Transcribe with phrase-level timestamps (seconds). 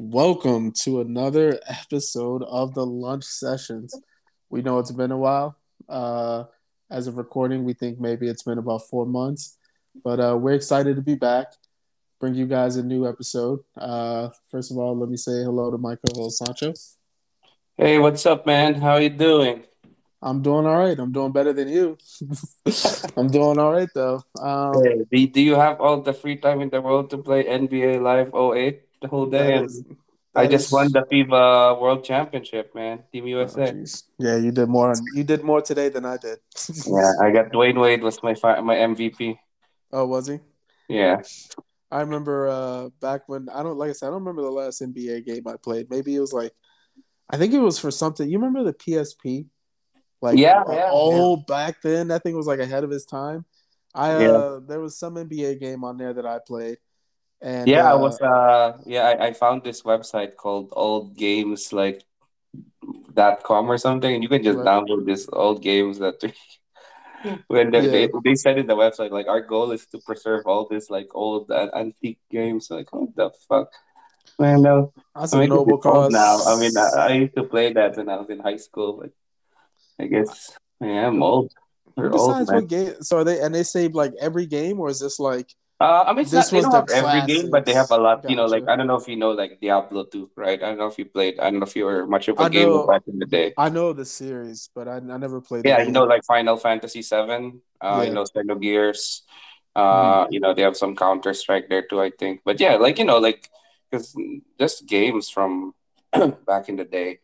[0.00, 3.92] Welcome to another episode of the Lunch Sessions.
[4.48, 5.58] We know it's been a while.
[5.88, 6.44] Uh,
[6.88, 9.58] as of recording, we think maybe it's been about four months,
[10.04, 11.48] but uh, we're excited to be back.
[12.20, 13.58] Bring you guys a new episode.
[13.76, 16.74] Uh, first of all, let me say hello to my co-host Sancho.
[17.76, 18.74] Hey, what's up, man?
[18.74, 19.64] How you doing?
[20.22, 20.96] I'm doing all right.
[20.96, 21.98] I'm doing better than you.
[23.16, 24.22] I'm doing all right though.
[24.40, 27.42] Um, Hey, do, do you have all the free time in the world to play
[27.42, 29.60] NBA Live 08 the whole day?
[29.60, 29.96] that
[30.34, 33.02] I just won the FIBA World Championship, man.
[33.12, 33.72] Team oh, USA.
[33.72, 34.04] jeez.
[34.18, 34.94] yeah, you did more.
[35.14, 36.38] You did more today than I did.
[36.86, 39.38] yeah, I got Dwyane Wade was my fi- my MVP.
[39.92, 40.38] Oh, was he?
[40.88, 41.22] Yeah.
[41.90, 44.82] I remember uh, back when I don't like I said I don't remember the last
[44.82, 45.90] NBA game I played.
[45.90, 46.52] Maybe it was like
[47.30, 48.28] I think it was for something.
[48.28, 49.46] You remember the PSP?
[50.20, 53.44] Like Yeah, yeah, oh back then that thing was like ahead of its time.
[53.94, 56.78] I uh there was some NBA game on there that I played
[57.40, 61.72] and Yeah, I uh, was uh yeah, I, I found this website called old games
[61.72, 62.04] like
[63.14, 64.66] dot com or something, and you can just Right.
[64.66, 66.20] download these old games that
[67.48, 68.20] when they, they, Yeah.
[68.24, 71.50] they said in the website like our goal is to preserve all this like old
[71.50, 73.70] uh, antique games like what the fuck
[74.38, 76.12] man no that's I a mean noble cause.
[76.12, 78.98] now I mean I, I used to play that when I was in high school
[79.00, 79.10] but
[79.98, 81.52] I guess yeah I'm old
[81.96, 83.02] we're old Besides, man what game?
[83.02, 86.12] So are they and they save like every game, or is this like uh I
[86.12, 88.24] mean it's this not they don't the have every game but they have a lot
[88.28, 90.78] you know like I don't know if you know like Diablo 2 right I don't
[90.78, 92.80] know if you played I don't know if you were much of a I gamer
[92.80, 95.82] know, back in the day I know the series, but I, I never played Yeah,
[95.82, 99.22] you know, like Final Fantasy Seven, uh, you know, Xenogears, Gears.
[99.74, 102.40] uh, you know, they have some Counter Strike there too, I think.
[102.44, 103.48] But yeah, like you know, like
[103.90, 104.14] because
[104.58, 105.74] just games from
[106.46, 107.18] back in the day.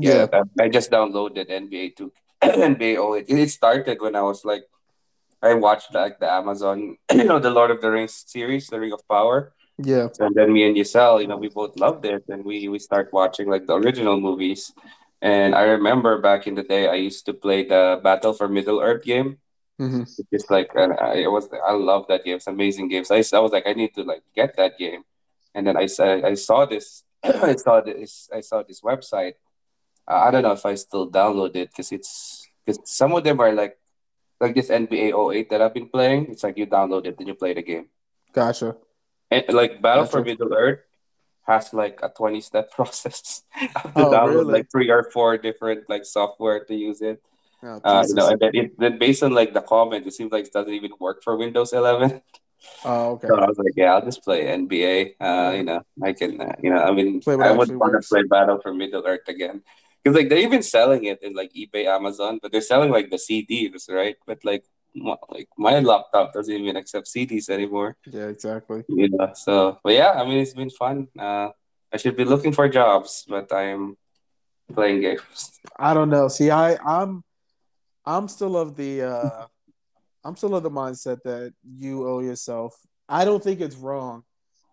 [0.00, 0.26] Yeah, Yeah.
[0.26, 4.64] that, I just downloaded NBA two, NBA oh it, it started when I was like
[5.42, 8.92] I watched like the Amazon, you know, the Lord of the Rings series, The Ring
[8.92, 9.52] of Power.
[9.78, 10.08] Yeah.
[10.18, 13.12] And then me and Giselle, you know, we both loved it, and we we start
[13.12, 14.72] watching like the original movies.
[15.22, 18.80] And I remember back in the day, I used to play the Battle for Middle
[18.80, 19.38] Earth game.
[19.78, 22.36] hmm It's just like and I it was I love that game.
[22.36, 23.04] It's amazing game.
[23.04, 25.02] So I, I was like, I need to like get that game.
[25.54, 29.34] And then I said I saw this I saw this I saw this website.
[30.06, 33.52] I don't know if I still download it because it's because some of them are
[33.52, 33.78] like
[34.40, 36.30] like this NBA 08 that I've been playing.
[36.30, 37.88] It's like you download it, then you play the game.
[38.32, 38.76] Gotcha.
[39.30, 40.80] And like Battle for Middle Earth
[41.46, 43.42] has like a 20 step process.
[43.54, 44.52] I have to Oh, download really?
[44.64, 47.22] like three or four different like software to use it.
[47.62, 50.32] Oh, Uh, you know, and then it then based on like the comment, it seems
[50.32, 52.22] like it doesn't even work for Windows 11.
[52.84, 53.28] Oh, okay.
[53.28, 55.16] So I was like, yeah, I'll just play NBA.
[55.18, 58.06] Uh, you know, I can, uh, you know, I mean, Play I would want to
[58.06, 59.62] play Battle for Middle Earth again
[60.02, 63.16] because like they're even selling it in like eBay, Amazon, but they're selling like the
[63.16, 64.16] CDs, right?
[64.26, 67.96] But like, my, like my laptop doesn't even accept CDs anymore.
[68.06, 68.84] Yeah, exactly.
[68.88, 71.08] You know, so but yeah, I mean, it's been fun.
[71.18, 71.50] Uh,
[71.92, 73.96] I should be looking for jobs, but I'm
[74.72, 75.60] playing games.
[75.78, 76.28] I don't know.
[76.28, 77.22] See, I I'm
[78.04, 79.46] I'm still of the uh
[80.24, 82.74] I'm still of the mindset that you owe yourself.
[83.08, 84.24] I don't think it's wrong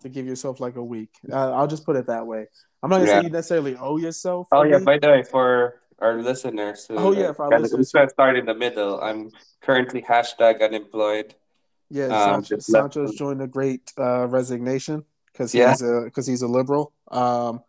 [0.02, 1.10] to give yourself like a week.
[1.32, 2.48] Uh, I'll just put it that way.
[2.84, 3.20] I'm not gonna Yeah.
[3.22, 4.48] say you necessarily owe yourself.
[4.52, 4.86] Oh yeah, week.
[4.86, 8.46] by the way, for our listeners who Oh, yeah, for our listeners we start in
[8.46, 9.02] the middle.
[9.02, 9.32] I'm
[9.62, 11.34] currently hashtag unemployed.
[11.90, 15.72] Yeah, Um, Sancho, Sancho's joined the great uh, resignation because Yeah.
[15.72, 16.94] he's a because he's a liberal.
[17.10, 17.64] Um,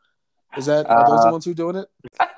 [0.57, 1.89] is that are those the Uh, ones who doing it?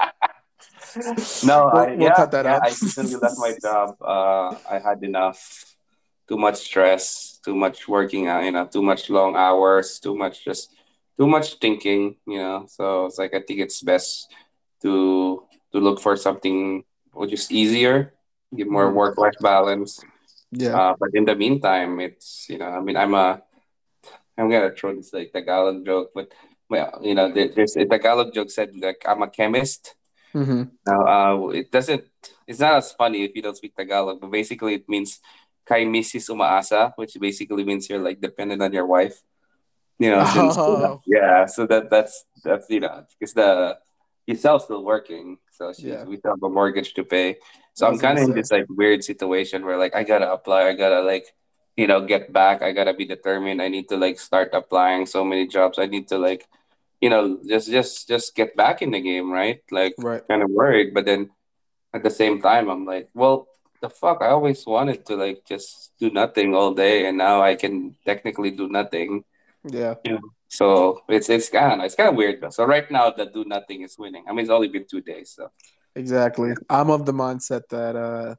[1.44, 2.62] No, We'll- I we'll yeah, cut that yeah, out.
[2.64, 3.96] I recently left my job.
[4.02, 5.76] Uh, I had enough,
[6.28, 10.44] too much stress, too much working, uh, you know, too much long hours, too much
[10.44, 10.74] just
[11.18, 12.64] too much thinking, you know.
[12.68, 14.32] So it's like I think it's best
[14.82, 15.42] to
[15.72, 18.12] to look for something which is easier,
[18.54, 18.94] give more Mhm.
[18.94, 20.00] work life balance.
[20.52, 23.42] Yeah, Uh, but in the meantime, it's you know, I mean, I'm a
[24.38, 26.32] I'm gonna throw this like Tagalog joke, but
[26.68, 29.94] well, you know, there, there's a Tagalog joke said like I'm a chemist.
[30.34, 32.04] hmm Now, uh, it doesn't.
[32.46, 35.20] It's not as funny if you don't speak Tagalog, but basically it means
[35.66, 39.20] "kay misis umaasa," which basically means you're like dependent on your wife.
[39.98, 41.00] You know, since Oh.
[41.06, 41.46] yeah.
[41.46, 43.76] So that that's that's you know because the
[44.28, 46.04] Giselle's still working, so she's Yeah.
[46.04, 47.36] we still have a mortgage to pay.
[47.74, 50.68] So I I'm kind of in this like weird situation where like I gotta apply,
[50.68, 51.26] I gotta like
[51.76, 53.60] you know get back, I gotta be determined.
[53.60, 55.78] I need to like start applying so many jobs.
[55.78, 56.46] I need to like
[57.00, 59.60] you know just just just get back in the game, right?
[59.70, 60.24] Like right.
[60.26, 61.30] kind of worried, but then
[61.92, 63.48] at the same time, I'm like, well,
[63.80, 67.54] the fuck, I always wanted to like just do nothing all day, and now I
[67.54, 69.24] can technically do nothing.
[69.64, 69.94] Yeah,
[70.48, 72.50] So it's it's kind of it's kind of weird though.
[72.50, 74.24] So right now, the do nothing is winning.
[74.28, 75.50] I mean, it's only been two days, so
[75.94, 76.52] exactly.
[76.68, 78.34] I'm of the mindset that uh,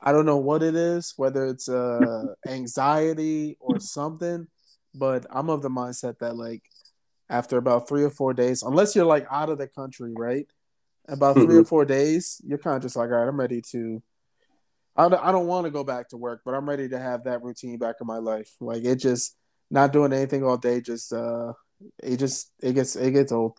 [0.00, 4.46] I don't know what it is, whether it's uh, anxiety or something,
[4.94, 6.62] but I'm of the mindset that like
[7.30, 10.46] after about three or four days, unless you're like out of the country, right?
[11.08, 11.58] About 3 mm-hmm.
[11.58, 14.02] or four days, you're kind of just like, all right, I'm ready to.
[14.96, 17.24] I don't, I don't want to go back to work, but I'm ready to have
[17.24, 18.50] that routine back in my life.
[18.60, 19.36] Like it just
[19.70, 21.52] not doing anything all day, just uh,
[22.02, 23.58] it just it gets it gets old.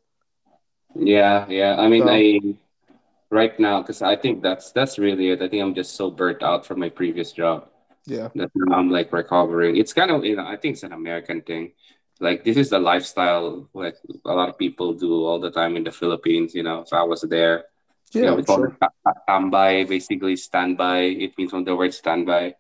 [0.96, 1.76] Yeah, yeah.
[1.78, 2.40] I mean, so, I
[3.30, 5.42] right now because I think that's that's really it.
[5.42, 7.68] I think I'm just so burnt out from my previous job.
[8.06, 9.78] Yeah, that I'm like recovering.
[9.78, 11.74] It's kind of you know I think it's an American thing.
[12.20, 15.84] Like this is the lifestyle like a lot of people do all the time in
[15.84, 16.56] the Philippines.
[16.56, 17.66] You know, so I was there.
[18.12, 18.78] Yeah, you know, sure.
[19.28, 21.00] tambay, basically standby.
[21.00, 22.56] It means from the word standby,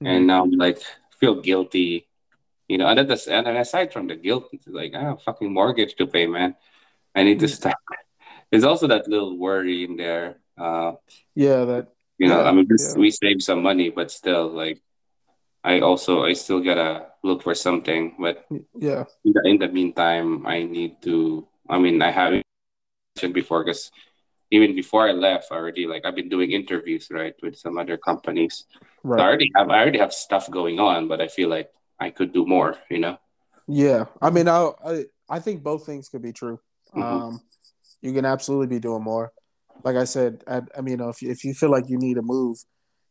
[0.00, 0.06] mm-hmm.
[0.06, 0.78] and um, like
[1.18, 2.06] feel guilty
[2.72, 6.06] you know, and, that's, and aside from the guilt, it's like, ah, fucking mortgage to
[6.06, 6.56] pay, man.
[7.14, 7.76] I need to stop.
[8.50, 10.40] There's also that little worry in there.
[10.56, 10.92] Uh,
[11.34, 11.88] yeah, that.
[12.16, 12.94] You know, yeah, I mean, yeah.
[12.96, 14.80] we save some money, but still, like,
[15.62, 18.16] I also I still gotta look for something.
[18.18, 21.46] But yeah, in the, in the meantime, I need to.
[21.68, 22.44] I mean, I haven't
[23.16, 23.90] mentioned before because
[24.52, 28.66] even before I left, already like I've been doing interviews right with some other companies.
[29.02, 29.18] Right.
[29.18, 32.10] So I already have I already have stuff going on, but I feel like I
[32.10, 33.16] could do more, you know?
[33.66, 34.04] Yeah.
[34.20, 36.60] I mean, I, I, I think both things could be true.
[36.94, 37.02] Mm-hmm.
[37.02, 37.40] Um,
[38.02, 39.32] you can absolutely be doing more.
[39.84, 41.98] Like I said, I, I mean, you know, if you, if you feel like you
[41.98, 42.58] need a move,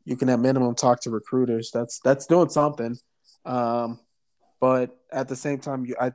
[0.05, 1.71] you can at minimum talk to recruiters.
[1.73, 2.97] That's that's doing something.
[3.45, 3.99] Um,
[4.59, 6.11] but at the same time, you, I,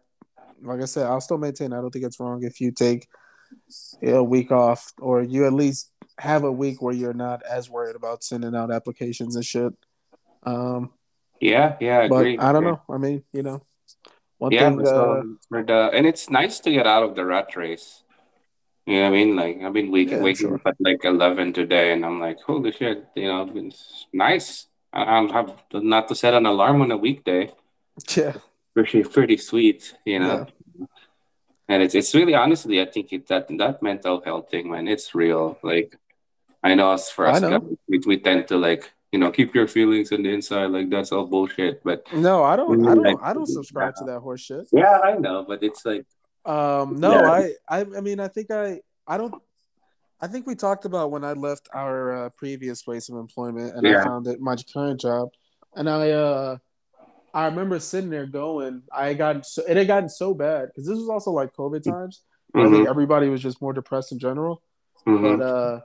[0.63, 1.73] like I said, I'll still maintain.
[1.73, 3.09] I don't think it's wrong if you take
[4.03, 7.97] a week off, or you at least have a week where you're not as worried
[7.97, 9.73] about sending out applications and shit.
[10.45, 10.93] Um,
[11.41, 12.39] yeah, yeah, I but agree.
[12.39, 12.81] I don't know.
[12.89, 13.63] I mean, you know,
[14.39, 14.87] one yeah, thing.
[14.87, 18.03] Uh, for the, and it's nice to get out of the rat race.
[18.87, 19.37] You know what I mean?
[19.37, 20.55] Like I've been wake, yeah, waking sure.
[20.55, 23.05] up at like eleven today, and I'm like, holy shit!
[23.15, 24.69] You know, it's nice.
[24.93, 27.53] I, I have not to set an alarm on a weekday.
[28.15, 28.35] Yeah,
[28.75, 29.97] pretty pretty sweet.
[30.05, 30.47] You know.
[30.47, 30.56] Yeah.
[31.69, 35.15] And it's it's really honestly, I think it, that that mental health thing, man, it's
[35.15, 35.59] real.
[35.63, 35.97] Like
[36.63, 39.67] I know us for us, guys, we, we tend to like you know, keep your
[39.67, 40.67] feelings on the inside.
[40.67, 41.83] Like that's all bullshit.
[41.83, 42.87] But no, I don't.
[42.87, 43.05] I don't.
[43.05, 44.67] Like, I don't subscribe to that horse shit.
[44.73, 46.05] Yeah, I know, but it's like.
[46.45, 46.97] Um.
[46.97, 47.31] No, yeah.
[47.31, 47.81] I, I.
[47.97, 48.81] I mean, I think I.
[49.07, 49.35] I don't.
[50.21, 53.87] I think we talked about when I left our uh, previous place of employment and
[53.87, 54.01] yeah.
[54.01, 55.31] I found it my current job,
[55.75, 56.11] and I.
[56.11, 56.57] uh
[57.37, 60.97] I remember sitting there going, I got so, it had gotten so bad because this
[60.97, 62.23] was also like COVID times.
[62.55, 62.61] Mm-hmm.
[62.61, 62.91] I think mm-hmm.
[62.91, 64.63] everybody was just more depressed in general.
[65.07, 65.37] Mm-hmm.
[65.37, 65.81] But uh,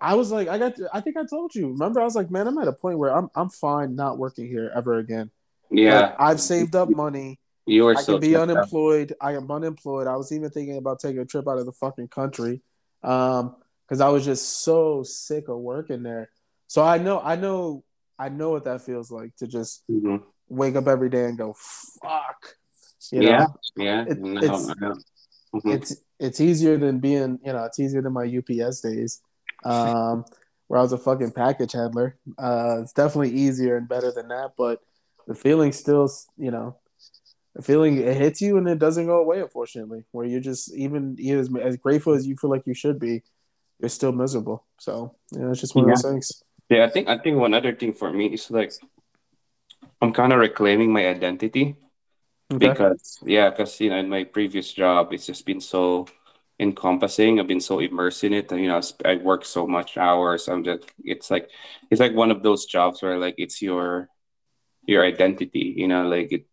[0.00, 1.72] I was like, I got, to, I think I told you.
[1.72, 4.46] Remember, I was like, man, I'm at a point where I'm, I'm fine not working
[4.46, 5.32] here ever again.
[5.72, 7.40] Yeah, like, I've saved up money.
[7.66, 9.10] You are I can be unemployed.
[9.10, 9.18] Up.
[9.20, 10.06] I am unemployed.
[10.06, 12.62] I was even thinking about taking a trip out of the fucking country,
[13.02, 13.56] um,
[13.88, 16.30] because I was just so sick of working there.
[16.68, 17.82] So I know, I know,
[18.16, 20.18] I know what that feels like to just mm-hmm.
[20.50, 21.54] Wake up every day and go,
[22.02, 22.56] fuck.
[23.10, 23.28] You know?
[23.28, 24.04] Yeah, yeah.
[24.08, 24.94] It, no, it's, no.
[25.54, 25.70] Mm-hmm.
[25.70, 29.20] it's it's easier than being, you know, it's easier than my UPS days
[29.64, 30.24] um,
[30.68, 32.18] where I was a fucking package handler.
[32.38, 34.80] Uh, it's definitely easier and better than that, but
[35.26, 36.76] the feeling still, you know,
[37.54, 40.04] the feeling it hits you and it doesn't go away, unfortunately.
[40.12, 43.22] Where you're just even as, as grateful as you feel like you should be,
[43.80, 44.66] you're still miserable.
[44.78, 45.94] So you know, it's just one yeah.
[45.94, 46.42] of those things.
[46.68, 48.72] Yeah, I think I think one other thing for me is like
[50.00, 51.76] I'm kind of reclaiming my identity
[52.52, 52.68] okay.
[52.68, 56.06] because yeah, because you know in my previous job it's just been so
[56.60, 57.40] encompassing.
[57.40, 58.52] I've been so immersed in it.
[58.52, 60.48] and You know, I work so much hours.
[60.48, 61.50] I'm just it's like
[61.90, 64.08] it's like one of those jobs where like it's your
[64.86, 65.74] your identity.
[65.76, 66.46] You know, like it.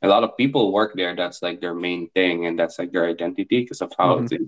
[0.00, 1.16] A lot of people work there.
[1.16, 4.30] That's like their main thing, and that's like their identity because of how mm-hmm.
[4.30, 4.42] it,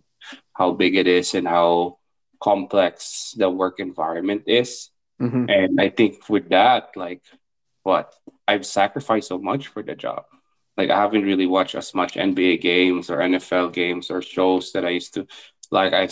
[0.54, 1.99] how big it is and how
[2.40, 4.90] complex the work environment is.
[5.21, 5.50] Mm-hmm.
[5.50, 7.23] And I think with that, like,
[7.83, 8.14] what
[8.50, 10.25] I've sacrificed so much for the job
[10.80, 14.85] like I haven't really watched as much NBA games or NFL games or shows that
[14.85, 15.26] I used to
[15.71, 16.09] like I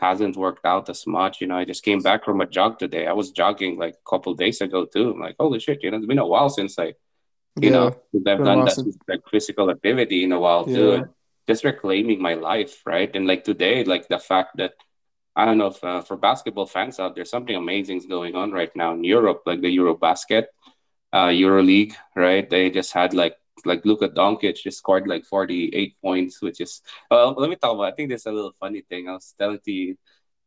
[0.00, 1.40] hasn't worked out as much.
[1.40, 3.06] You know, I just came back from a jog today.
[3.06, 5.12] I was jogging like a couple days ago too.
[5.12, 6.86] I'm like, holy shit, you know, it's been a while since I,
[7.64, 10.76] you yeah, know, I've done that like physical activity in a while yeah.
[10.76, 11.08] too.
[11.46, 13.10] just reclaiming my life, right?
[13.14, 14.72] And like today, like the fact that
[15.36, 18.52] I don't know if uh, for basketball fans out there, something amazing is going on
[18.52, 20.46] right now in Europe, like the Eurobasket,
[21.14, 22.50] uh, EuroLeague, right?
[22.50, 27.34] They just had like like Luka Doncic just scored like 48 points, which is well,
[27.38, 29.08] let me talk about I think there's a little funny thing.
[29.08, 29.94] I was telling to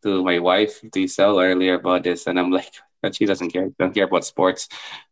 [0.03, 2.75] to my wife Giselle earlier about this, and I'm like,
[3.13, 4.67] she doesn't care, don't care about sports.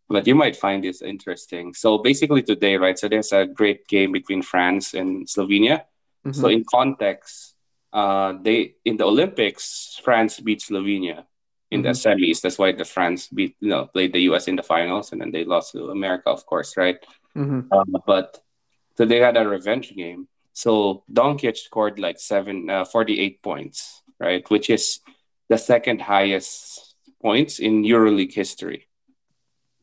[0.08, 1.74] But you might find this interesting.
[1.74, 3.00] So basically today, right?
[3.00, 5.88] So there's a great game between France and Slovenia.
[6.22, 6.34] Mm-hmm.
[6.34, 7.56] So in context,
[7.92, 11.26] uh, they in the Olympics, France beat Slovenia
[11.76, 11.92] in mm-hmm.
[11.92, 12.42] the semis.
[12.42, 15.32] That's why the France beat you know played the US in the finals, and then
[15.32, 16.98] they lost to America, of course, right?
[17.36, 17.72] Mm-hmm.
[17.72, 18.42] Um, but
[18.98, 24.50] so they had a revenge game, So Doncic scored like seven, uh, 48 points, right?
[24.50, 25.00] Which is
[25.50, 28.88] the second highest points in EuroLeague history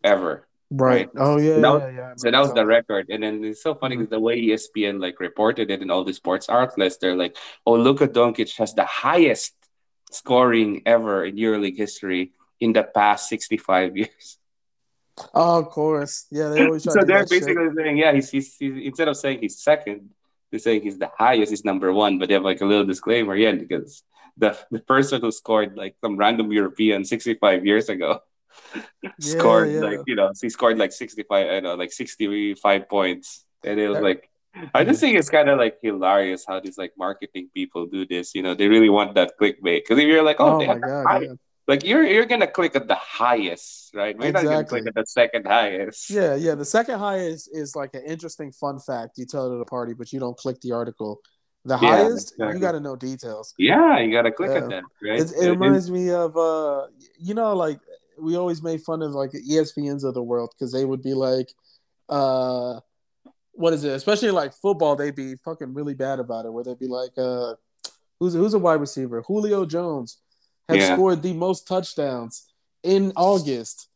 [0.03, 0.49] ever.
[0.73, 1.11] Right.
[1.17, 2.13] Oh yeah, That yeah, yeah.
[2.17, 3.11] So that was the record.
[3.11, 6.15] And then it's so funny because the way ESPN like reported it and all the
[6.15, 9.53] sports outlets, they're like, oh, Luka Doncic has the highest
[10.15, 14.39] scoring ever in EuroLeague history in the past 65 years.
[15.35, 16.27] Oh, of course.
[16.31, 17.43] Yeah, They always try so to they're that shit.
[17.43, 20.11] basically saying, yeah, he's, he's, he's instead of saying he's second,
[20.51, 22.19] they're saying he's the highest, he's number one.
[22.19, 24.03] But they have like a little disclaimer, yeah, because
[24.37, 28.21] the the person who scored like some random European 65 years ago
[29.21, 29.81] scored yeah.
[29.81, 34.01] like you know he scored like 65 I know like 65 points and it was
[34.01, 34.29] like
[34.75, 38.35] I just think it's kind of like hilarious how these like marketing people do this.
[38.35, 41.07] You know, they really want that clickbait because if you're like, oh, Oh my god.
[41.07, 41.33] high- Yeah.
[41.69, 44.17] like you're you're gonna click at the highest, right?
[44.19, 46.11] We're not gonna click at the second highest.
[46.11, 46.55] Yeah, yeah.
[46.55, 49.95] The second highest is like an interesting fun fact you tell it at a party,
[49.95, 51.21] but you don't click the article.
[51.65, 52.55] The Yeah, highest, exactly.
[52.57, 53.55] you got to know details.
[53.57, 54.59] Yeah, you gotta click Yeah.
[54.65, 55.21] at that, right?
[55.21, 57.79] It, it reminds me of, uh, you know, like
[58.21, 61.15] we always made fun of like the ESPNs of the world because they would be
[61.15, 61.49] like,
[62.09, 62.81] uh,
[63.53, 63.93] what is it?
[63.93, 66.53] Especially like football, they'd be fucking really bad about it.
[66.53, 67.55] Where they'd be like, uh,
[68.21, 69.23] who's who's a wide receiver?
[69.23, 70.19] Julio Jones
[70.69, 70.95] has Yeah.
[70.95, 72.47] scored the most touchdowns
[72.83, 73.89] in August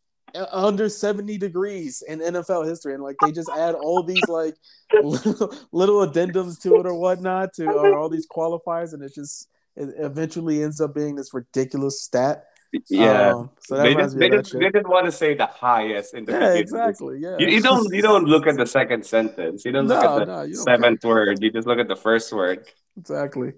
[0.52, 2.92] under 70 degrees in NFL history.
[2.94, 4.54] And like they just add all these like
[5.02, 9.48] little, little addendums to it or whatnot to or all these qualifiers, and it just
[9.76, 12.44] it eventually ends up being this ridiculous stat.
[12.88, 13.34] Yeah.
[13.34, 16.32] Um, so they just, they, just, they just want to say the highest in the
[16.32, 16.62] Yeah, beginning.
[16.62, 17.18] exactly.
[17.20, 17.36] Yeah.
[17.38, 19.64] You, you don't you don't look at the second sentence.
[19.64, 21.42] You don't look at the no, seventh word.
[21.42, 22.66] You just look at the first word.
[22.96, 23.52] exactly.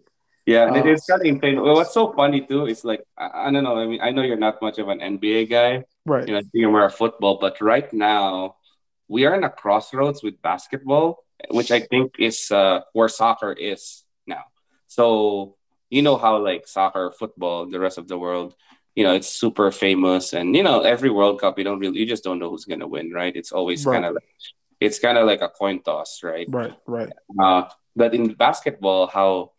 [0.47, 0.93] Yeah, and it Oh.
[0.93, 1.61] is kind of insane.
[1.61, 3.77] Well, what's so funny too is like I, I don't know.
[3.77, 5.85] I mean, I know you're not much of an NBA guy.
[6.07, 6.27] Right.
[6.27, 8.57] You know, you're more football, but right now
[9.09, 14.05] we are in a crossroads with basketball, which I think is uh, where soccer is
[14.27, 14.45] now.
[14.87, 15.57] So
[15.91, 18.55] you know how like soccer, football, the rest of the world,
[18.99, 22.07] you know, it's super famous, and you know every World Cup, you don't really, you
[22.15, 23.31] just don't know who's gonna win, right?
[23.41, 23.95] It's always Right.
[23.95, 24.27] kind of like
[24.81, 26.49] it's kind of like a coin toss, right?
[26.51, 26.75] Right.
[26.87, 27.13] Right.
[27.39, 27.63] Uh,
[27.95, 29.53] but in basketball, how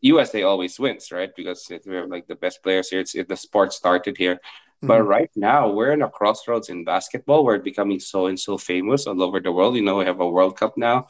[0.00, 1.32] USA always wins, right?
[1.34, 3.00] Because we have like the best players here.
[3.00, 4.38] It's it, the sport started here.
[4.80, 5.08] But Mhm.
[5.16, 7.42] right now, we're in a crossroads in basketball.
[7.44, 9.74] We're becoming so and so famous all over the world.
[9.74, 11.08] You know, we have a World Cup now.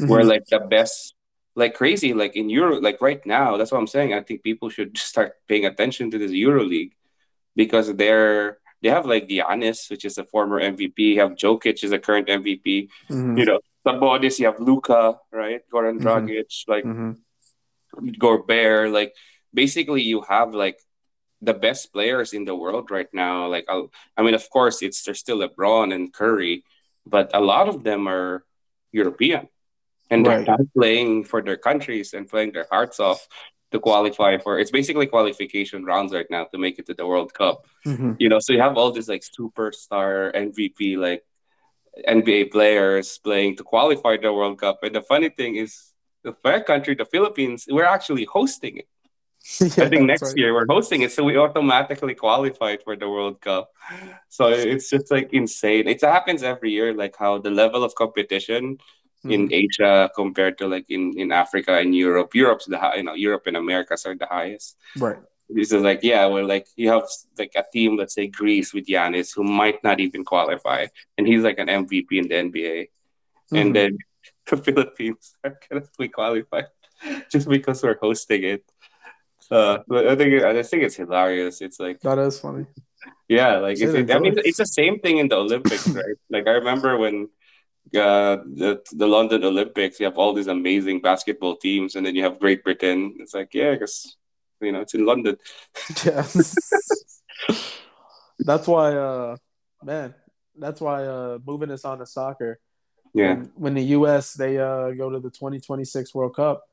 [0.00, 0.32] We're Mhm.
[0.34, 1.14] like the best,
[1.54, 2.12] like crazy.
[2.12, 4.12] Like in Euro, like right now, that's what I'm saying.
[4.12, 6.92] I think people should start paying attention to this Euro League
[7.56, 10.98] because they're they have like Giannis, which is a former MVP.
[11.14, 12.88] You have Jokic, is a current MVP.
[13.08, 13.38] Mhm.
[13.38, 14.38] You know, Sabonis.
[14.40, 15.62] You have Luka, right?
[15.72, 16.02] Goran Mhm.
[16.02, 17.18] Dragic, like Mhm.
[18.18, 19.14] Gobert, like
[19.52, 20.78] basically you have like
[21.40, 23.46] the best players in the world right now.
[23.48, 26.64] Like I'll, I mean, of course, it's there's still LeBron and Curry,
[27.06, 28.44] but a lot of them are
[28.92, 29.48] European,
[30.10, 30.46] and Right.
[30.46, 33.26] they're playing for their countries and playing their hearts off
[33.72, 34.58] to qualify for.
[34.58, 37.66] It's basically qualification rounds right now to make it to the World Cup.
[37.86, 38.16] Mhm.
[38.18, 41.24] You know, so you have all these like superstar MVP like
[42.08, 44.78] NBA players playing to qualify the World Cup.
[44.82, 48.88] And the funny thing is, the fair country, the Philippines, we're actually hosting it.
[49.76, 50.36] Yeah, I think next right.
[50.36, 53.70] year we're hosting it, so we automatically qualified for the World Cup.
[54.28, 55.88] So it's just like insane.
[55.88, 58.78] It happens every year, like how the level of competition
[59.24, 59.52] in Mhm.
[59.52, 62.34] Asia compared to like in, in Africa and Europe.
[62.34, 64.76] Europe's the high, you know, Europe and Americas are the highest.
[64.98, 65.18] Right.
[65.48, 67.04] This is like, yeah, we're like you have
[67.38, 70.86] like a team, let's say Greece with Giannis, who might not even qualify,
[71.16, 72.78] and he's like an MVP in the NBA.
[73.52, 73.60] Mhm.
[73.60, 73.98] And then
[74.50, 76.66] the Philippines are gonna be qualified
[77.30, 78.64] just because we're hosting it.
[79.50, 81.60] Uh, but I think I just think it's hilarious.
[81.60, 82.64] It's like, that is funny.
[83.28, 86.16] yeah, like it's, It I mean, it's the same thing in the Olympics, right?
[86.30, 87.28] Like I remember when
[87.94, 92.22] uh, the the London Olympics, you have all these amazing basketball teams, and then you
[92.24, 93.16] have Great Britain.
[93.18, 94.16] It's like, yeah, because
[94.60, 95.36] you know it's in London.
[96.04, 96.26] Yeah.
[98.38, 99.36] that's why, uh,
[99.82, 100.14] man,
[100.58, 102.60] that's why uh, moving us on to soccer.
[103.14, 104.32] Yeah, When, when the U.S.
[104.34, 106.64] they uh, go to the 2026 World Cup,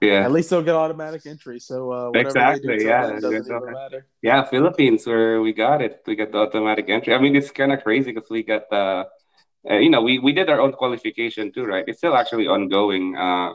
[0.00, 1.58] yeah, at least they'll get automatic entry.
[1.58, 4.06] So uh, whatever Exactly, yeah, doesn't even matter.
[4.22, 4.44] yeah.
[4.44, 7.14] Philippines, where we got it, we got the automatic entry.
[7.14, 9.08] I mean, it's kind of crazy because we got the.
[9.68, 11.84] Uh, you know, we, we did our own qualification too, right?
[11.86, 13.16] It's still actually ongoing.
[13.16, 13.54] Uh,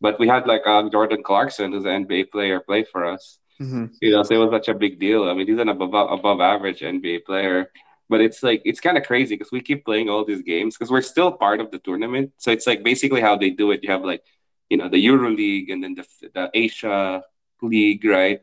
[0.00, 3.38] but we had like uh, Jordan Clarkson, who's an NBA player, play for us.
[3.60, 3.92] Mhm.
[4.00, 5.24] You know, so it was such a big deal.
[5.28, 7.70] I mean, he's an above above average NBA player,
[8.08, 10.90] but it's like it's kind of crazy because we keep playing all these games because
[10.90, 12.32] we're still part of the tournament.
[12.38, 13.80] So it's like basically how they do it.
[13.84, 14.22] You have like,
[14.70, 17.22] you know, the Euro League and then the the Asia
[17.60, 18.40] League, right?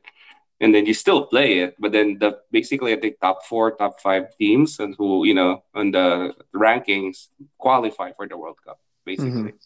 [0.62, 4.01] And then you still play it, but then the basically I think top four, top
[4.01, 8.80] five teams and who you know on the rankings qualify for the World Cup.
[9.06, 9.58] Basically, mm-hmm.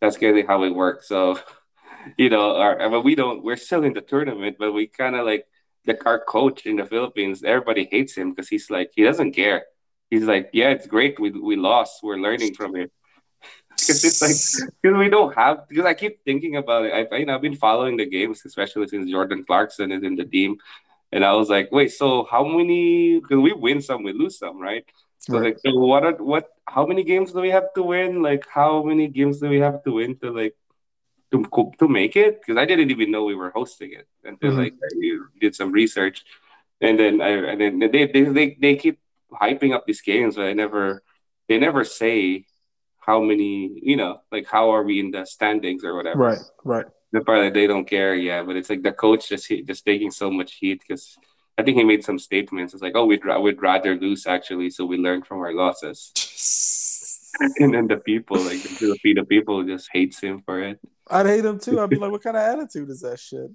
[0.00, 1.08] That's kind of how it works.
[1.08, 1.40] So,
[2.18, 3.42] you know, our, I mean, we don't.
[3.42, 5.46] We're still in the tournament, but we kind of like
[5.86, 7.42] the our coach in the Philippines.
[7.42, 9.64] Everybody hates him because he's like he doesn't care.
[10.10, 11.18] He's like, yeah, it's great.
[11.18, 12.02] We we lost.
[12.02, 12.92] We're learning from it.
[13.76, 17.08] Because it's like because we don't have because I keep thinking about it.
[17.12, 20.24] I you know I've been following the games, especially since Jordan Clarkson is in the
[20.24, 20.56] team,
[21.12, 23.20] and I was like, wait, so how many?
[23.20, 24.84] Because we win some, we lose some, right?
[25.18, 25.44] So right.
[25.44, 26.48] like, so what are what?
[26.66, 28.20] How many games do we have to win?
[28.20, 30.56] Like, how many games do we have to win to like
[31.30, 32.40] to to make it?
[32.40, 34.60] Because I didn't even know we were hosting it until mm-hmm.
[34.60, 36.24] like I did some research,
[36.80, 38.98] and then I and then they they they, they keep
[39.32, 41.02] hyping up these games, but I never
[41.48, 42.46] they never say
[43.04, 46.18] how many you know like how are we in the standings or whatever.
[46.18, 46.86] Right, right.
[47.12, 48.42] The part that they don't care, yeah.
[48.42, 51.16] But it's like the coach just just taking so much heat because
[51.56, 52.74] I think he made some statements.
[52.74, 56.12] It's like, oh, we'd we'd rather lose actually, so we learn from our losses.
[57.58, 60.80] and then the people, like the the people, just hates him for it.
[61.08, 61.80] I'd hate him too.
[61.80, 63.50] I'd be like, what kind of attitude is that shit?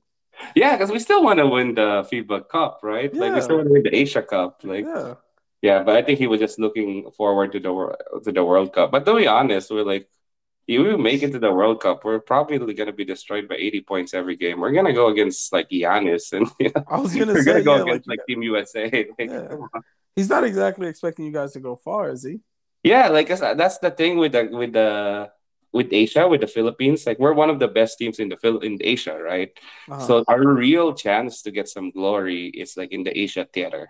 [0.56, 3.13] Yeah, because we still want to win the FIBA Cup, right?
[3.13, 3.22] Yeah.
[3.22, 4.62] Like we still want to win the Asia Cup.
[4.63, 5.15] Like, yeah.
[5.61, 8.91] Yeah, but I think he was just looking forward to the to the World Cup.
[8.91, 10.07] But to be honest, we're like,
[10.67, 13.55] if we make it to the World Cup, we're probably going to be destroyed by
[13.55, 14.59] 80 points every game.
[14.59, 17.53] We're going to go against like Giannis, and you know, I was going to say,
[17.53, 18.87] we're going to go yeah, against like, like Team USA.
[19.19, 19.55] Like, yeah.
[20.15, 22.39] He's not exactly expecting you guys to go far, is he?
[22.83, 25.31] Yeah, like that's the thing with the with the
[25.71, 27.05] with Asia, with the Philippines.
[27.05, 29.51] Like we're one of the best teams in the Phil in Asia, right?
[29.89, 30.07] Uh-huh.
[30.07, 33.89] So our real chance to get some glory is like in the Asia theater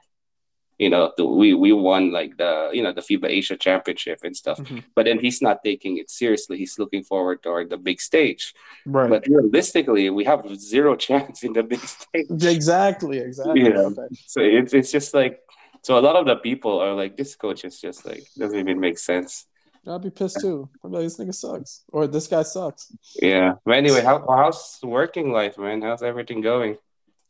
[0.80, 4.36] you know, the, we we won like the you know the FIBA Asia Championship and
[4.36, 4.58] stuff.
[4.60, 4.80] Mm-hmm.
[4.96, 6.58] But then he's not taking it seriously.
[6.58, 8.56] He's looking forward toward the big stage.
[8.86, 9.10] Right.
[9.10, 12.28] But realistically, we have zero chance in the big stage.
[12.60, 13.20] Exactly.
[13.20, 13.62] Exactly.
[13.62, 13.94] You know?
[14.26, 15.40] So it's it's just like
[15.84, 18.80] so a lot of the people are like this coach is just like doesn't even
[18.80, 19.46] make sense.
[19.88, 20.70] I'd be pissed too.
[20.84, 22.92] I'm like, this nigga sucks, or this guy sucks.
[23.22, 23.56] Yeah.
[23.66, 25.82] But anyway, how how's working life, man?
[25.82, 26.78] How's everything going?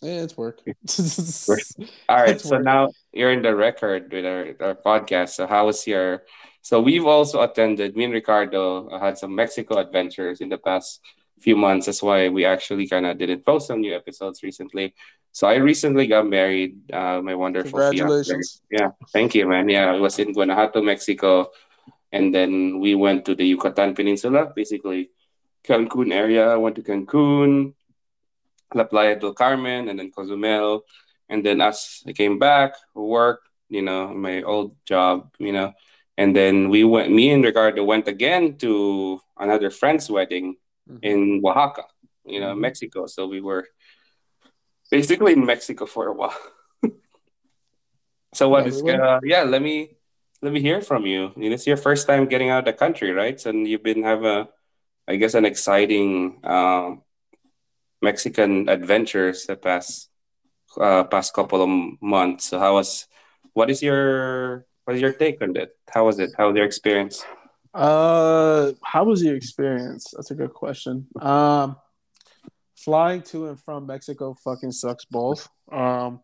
[0.02, 0.62] Yeah, it's work.
[2.10, 2.30] All right.
[2.30, 2.64] It's so work.
[2.64, 5.30] now you're in the record with our, our podcast.
[5.30, 6.24] So how was your
[6.62, 11.02] so we've also attended me and Ricardo had some Mexico adventures in the past
[11.40, 11.86] few months.
[11.86, 14.94] That's why we actually kind of didn't post some new episodes recently.
[15.32, 16.92] So I recently got married.
[16.92, 18.62] Uh, my wonderful Congratulations.
[18.70, 18.84] Fiance.
[18.84, 19.70] Yeah, thank you, man.
[19.70, 21.52] Yeah, I was in Guanajuato, Mexico,
[22.12, 25.12] and then we went to the Yucatan Peninsula, basically
[25.64, 26.50] Cancun area.
[26.50, 27.74] I went to Cancun,
[28.74, 30.84] La Playa del Carmen, and then Cozumel.
[31.30, 35.74] And then as I came back, work, you know, my old job, you know,
[36.18, 37.12] and then we went.
[37.12, 40.58] Me and Ricardo went again to another friend's wedding
[40.90, 40.98] mm-hmm.
[41.02, 41.84] in Oaxaca,
[42.26, 42.62] you know, mm-hmm.
[42.62, 43.06] Mexico.
[43.06, 43.68] So we were
[44.92, 46.38] basically in Mexico for a while.
[48.34, 49.44] so what yeah, is uh, yeah?
[49.44, 49.96] Let me
[50.42, 51.32] let me hear from you.
[51.38, 53.40] you know, it's your first time getting out of the country, right?
[53.46, 54.50] And you've been have a,
[55.08, 57.04] I guess, an exciting um,
[58.02, 60.10] Mexican adventures the past
[60.80, 61.70] uh, past couple of
[62.02, 62.46] months.
[62.46, 63.08] So how was
[63.54, 65.70] what is your what is your take on that?
[65.90, 66.32] How was it?
[66.38, 67.26] How was your experience?
[67.74, 70.12] Uh how was your experience?
[70.16, 71.08] That's a good question.
[71.22, 71.76] Um
[72.76, 75.48] flying to and from Mexico fucking sucks both.
[75.72, 76.22] Um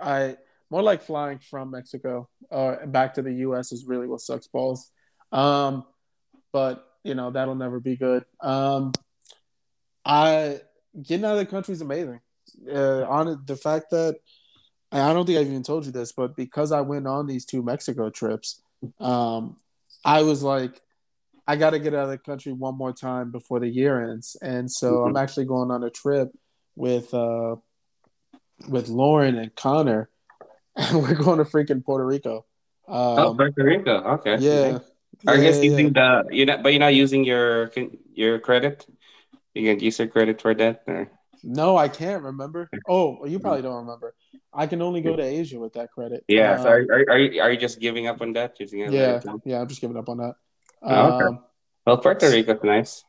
[0.00, 0.36] I
[0.70, 4.90] more like flying from Mexico uh back to the US is really what sucks balls.
[5.30, 5.84] Um
[6.52, 8.24] but you know that'll never be good.
[8.40, 8.92] Um
[10.04, 10.60] I
[11.02, 12.20] getting out of the country is amazing.
[12.70, 14.16] Uh, on the fact that
[14.90, 17.62] I don't think I've even told you this, but because I went on these two
[17.62, 18.62] Mexico trips,
[19.00, 19.56] um,
[20.04, 20.80] I was like,
[21.46, 24.36] I got to get out of the country one more time before the year ends,
[24.40, 25.08] and so mm-hmm.
[25.08, 26.30] I'm actually going on a trip
[26.76, 27.56] with uh,
[28.68, 30.08] with Lauren and Connor.
[30.92, 32.44] We're going to freaking Puerto Rico.
[32.86, 33.96] Um, oh, Puerto Rico.
[34.14, 34.36] Okay.
[34.38, 34.78] Yeah.
[35.26, 36.22] I yeah, guess using yeah.
[36.28, 37.72] the you know, but you're not using your
[38.14, 38.86] your credit.
[39.58, 40.82] You get user credit for that?
[40.86, 41.10] Or?
[41.42, 42.70] No, I can't remember.
[42.88, 44.14] Oh, you probably don't remember.
[44.54, 46.22] I can only go to Asia with that credit.
[46.28, 46.54] Yeah.
[46.54, 48.54] Um, so are, are, are, you, are you just giving up on that?
[48.60, 49.20] Yeah.
[49.44, 50.34] Yeah, I'm just giving up on that.
[50.82, 51.24] Oh, okay.
[51.26, 51.44] Um,
[51.84, 53.04] well, Puerto Rico's nice.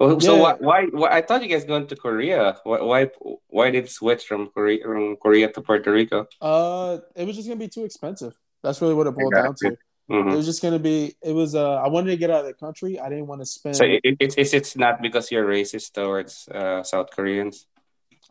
[0.00, 0.42] Well, so yeah.
[0.42, 1.08] why, why, why?
[1.10, 2.58] I thought you guys going to Korea.
[2.64, 2.80] Why?
[2.80, 3.10] Why,
[3.46, 6.26] why did switch from Korea from Korea to Puerto Rico?
[6.40, 8.34] Uh, it was just gonna be too expensive.
[8.64, 9.76] That's really what it boiled down to.
[10.12, 10.28] Mm-hmm.
[10.28, 11.16] It was just gonna be.
[11.22, 11.54] It was.
[11.54, 13.00] Uh, I wanted to get out of the country.
[13.00, 13.76] I didn't want to spend.
[13.76, 17.66] So it, it's it's it's not because you're racist towards uh, South Koreans.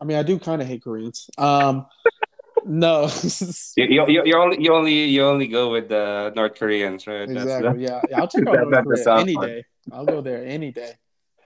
[0.00, 1.28] I mean, I do kind of hate Koreans.
[1.38, 1.86] Um,
[2.64, 3.10] no.
[3.76, 7.28] you, you, you only you only you only go with the North Koreans, right?
[7.28, 7.82] Exactly.
[7.82, 8.00] yeah.
[8.08, 9.48] yeah, I'll check out North Korea any part.
[9.48, 9.64] day.
[9.90, 10.92] I'll go there any day.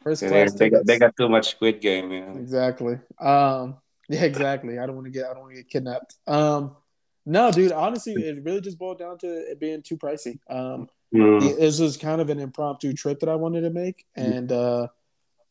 [0.03, 0.53] First yeah, class.
[0.53, 2.13] They, got, they got too much Squid Game.
[2.13, 2.33] Yeah.
[2.35, 2.99] Exactly.
[3.19, 3.79] Um.
[4.09, 4.25] Yeah.
[4.25, 4.79] Exactly.
[4.79, 5.25] I don't want to get.
[5.25, 6.15] I don't want to get kidnapped.
[6.27, 6.77] Um.
[7.27, 7.73] No, dude.
[7.73, 10.39] Honestly, it really just boiled down to it being too pricey.
[10.49, 11.59] Um, mm.
[11.59, 14.87] this was kind of an impromptu trip that I wanted to make, and uh,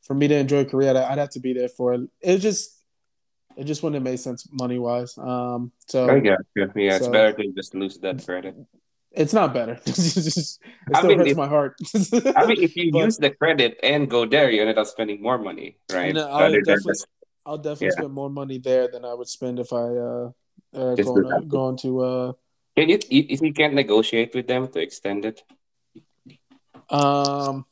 [0.01, 2.01] for me to enjoy Korea, I'd, have to be there for it.
[2.21, 2.81] It just
[3.57, 5.17] it just wouldn't have made sense money wise.
[5.17, 6.95] Um, so I yeah, yeah, yeah.
[6.95, 8.55] It's better to just lose that credit.
[9.11, 9.79] It's not better.
[9.85, 10.59] it still
[10.93, 11.75] I mean, hurts if, my heart.
[12.35, 15.21] I mean, if you but, use the credit and go there, you end up spending
[15.21, 16.15] more money, right?
[16.17, 17.07] I'll definitely, just,
[17.45, 17.91] I'll definitely yeah.
[17.91, 20.31] spend more money there than I would spend if I uh,
[20.75, 22.33] uh going, going to uh.
[22.75, 25.41] Can you if you can't negotiate with them to extend it?
[26.89, 27.65] Um,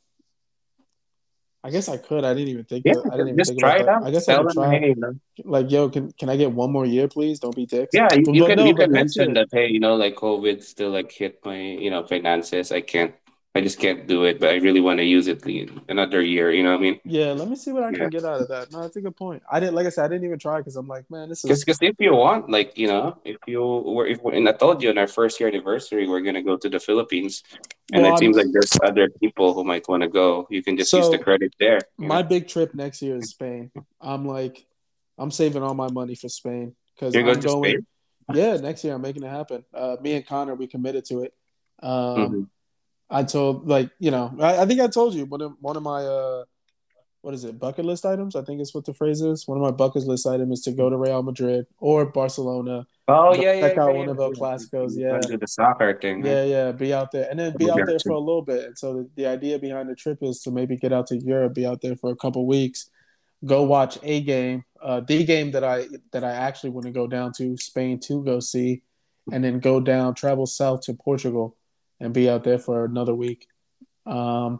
[1.63, 2.25] I guess I could.
[2.25, 2.83] I didn't even think.
[2.85, 4.03] Yeah, of, I didn't even just think try it out.
[4.03, 4.79] I guess Tell I could try.
[4.79, 4.95] Hey,
[5.43, 7.39] like, yo, can can I get one more year, please?
[7.39, 7.91] Don't be dicks.
[7.93, 9.47] Yeah, you, you can no, you can mention that.
[9.51, 12.71] Hey, you know, like COVID still like hit my you know finances.
[12.71, 13.15] I can't
[13.55, 15.45] I just can't do it, but I really want to use it
[15.87, 16.51] another year.
[16.51, 16.99] You know what I mean?
[17.05, 18.71] Yeah, let me see what I can get out of that.
[18.71, 19.43] No, that's a good point.
[19.49, 21.63] I didn't, like I said, I didn't even try because I'm like, man, this is
[21.63, 24.89] because if you want, like, you know, if you were, if and I told you
[24.89, 27.43] on our first year anniversary, we're gonna go to the Philippines,
[27.91, 28.17] and well, it I'm...
[28.17, 30.47] seems like there's other people who might want to go.
[30.49, 31.79] You can just so, use the credit there.
[31.97, 32.29] My know?
[32.29, 33.69] big trip next year is Spain.
[34.01, 34.65] I'm like,
[35.19, 37.41] I'm saving all my money for Spain because I'm going.
[37.41, 37.85] Spain?
[38.33, 39.63] Yeah, next year I'm making it happen.
[39.71, 41.35] Uh, me and Connor, we committed to it.
[41.83, 42.43] Um, mm-hmm
[43.09, 45.83] I told like you know I, I, think I told you one of one of
[45.83, 46.43] my uh
[47.21, 49.61] what is it bucket list items I think is what the phrase is one of
[49.61, 52.85] my bucket list items is to go to Real Madrid or Barcelona.
[53.07, 54.93] Oh yeah, check yeah, out yeah, one yeah, of El Clásicos.
[54.95, 56.25] Yeah, do the soccer thing.
[56.25, 58.65] Yeah, yeah, be out there and then be out there for a little bit.
[58.65, 61.53] And so the, the idea behind the trip is to maybe get out to Europe,
[61.53, 62.89] be out there for a couple weeks,
[63.45, 67.07] go watch a game, uh, the game that I that I actually want to go
[67.07, 68.81] down to Spain to go see,
[69.31, 71.55] and then go down travel south to Portugal
[72.03, 73.47] and be out there for another week.
[74.05, 74.59] Um,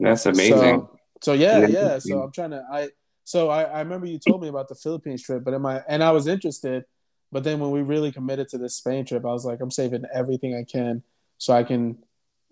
[0.00, 0.56] That's amazing.
[0.56, 1.98] So, so yeah, yeah.
[2.00, 2.64] So I'm trying to.
[2.70, 2.88] I
[3.24, 6.02] so I, I remember you told me about the Philippines trip, but am I and
[6.02, 6.84] I was interested,
[7.30, 10.04] but then when we really committed to this Spain trip, I was like, I'm saving
[10.12, 11.04] everything I can
[11.38, 11.98] so I can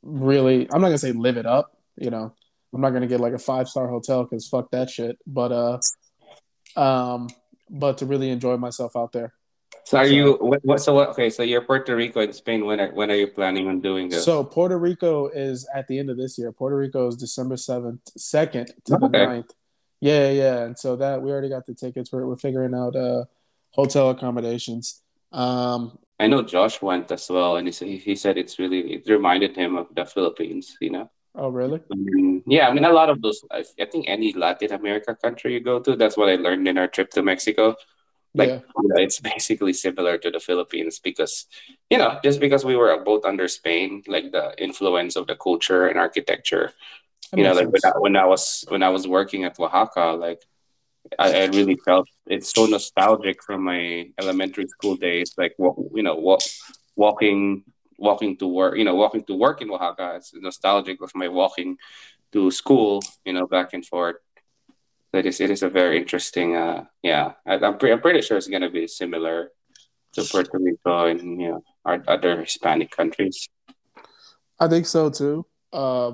[0.03, 0.69] really.
[0.73, 1.77] I'm not gonna say live it up.
[1.97, 2.33] You know,
[2.73, 5.19] I'm not gonna get like a five star hotel because fuck that shit.
[5.27, 5.53] But
[6.77, 7.29] uh, um,
[7.69, 9.35] but to really enjoy myself out there.
[9.89, 12.67] So are so, you what, what so what, okay, so you're Puerto Rico and Spain.
[12.67, 14.23] When are when are you planning on doing this?
[14.23, 16.53] So Puerto Rico is at the end of this year.
[16.53, 19.09] Puerto Rico is December seventh, second to okay.
[19.09, 19.51] the 9th.
[20.01, 20.59] Yeah, yeah.
[20.65, 22.13] And so that we already got the tickets.
[22.13, 23.25] We're we're figuring out uh
[23.71, 25.01] hotel accommodations.
[25.33, 29.57] Um I know Josh went as well and he he said it's really it reminded
[29.57, 31.09] him of the Philippines, you know.
[31.35, 31.81] Oh really?
[31.91, 35.55] Um, yeah, I mean a lot of those I, I think any Latin America country
[35.55, 37.75] you go to, that's what I learned in our trip to Mexico
[38.39, 38.61] like yeah.
[38.81, 41.47] you know, it's basically similar to the Philippines because
[41.91, 45.89] you know just because we were both under Spain, like the influence of the culture
[45.89, 46.73] and architecture.
[47.31, 50.17] That you know, like when I, when I, was when I was working at Oaxaca,
[50.17, 50.41] like
[51.19, 55.35] I, I, really felt it's so nostalgic from my elementary school days.
[55.37, 56.41] Like you know, walk,
[56.97, 57.65] walking
[57.99, 60.15] walking to work, you know, walking to work in Oaxaca.
[60.17, 61.77] It's nostalgic of my walking
[62.33, 64.17] to school, you know, back and forth
[65.13, 66.57] it is it is a very interesting.
[66.57, 69.51] Uh, yeah, I, am pre- I'm pretty sure it's gonna be similar
[70.13, 73.49] to Puerto Rico and you know our other Hispanic countries.
[74.61, 75.47] I think so too.
[75.73, 76.13] Uh,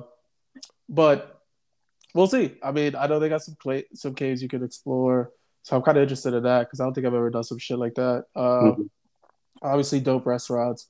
[0.88, 1.40] but
[2.14, 2.56] we'll see.
[2.62, 5.82] I mean, I know they got some clay, some caves you can explore, so I'm
[5.82, 7.94] kind of interested in that because I don't think I've ever done some shit like
[7.94, 8.26] that.
[8.36, 8.82] Uh, mm-hmm.
[9.62, 10.88] Obviously, dope restaurants,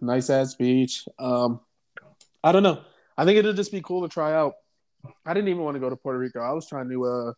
[0.00, 1.04] nice ass beach.
[1.18, 1.60] Um,
[2.44, 2.82] I don't know.
[3.18, 4.54] I think it'll just be cool to try out
[5.24, 6.40] I didn't even want to go to Puerto Rico.
[6.40, 7.32] I was trying to uh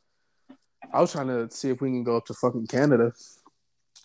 [0.92, 3.12] I was trying to see if we can go up to fucking Canada.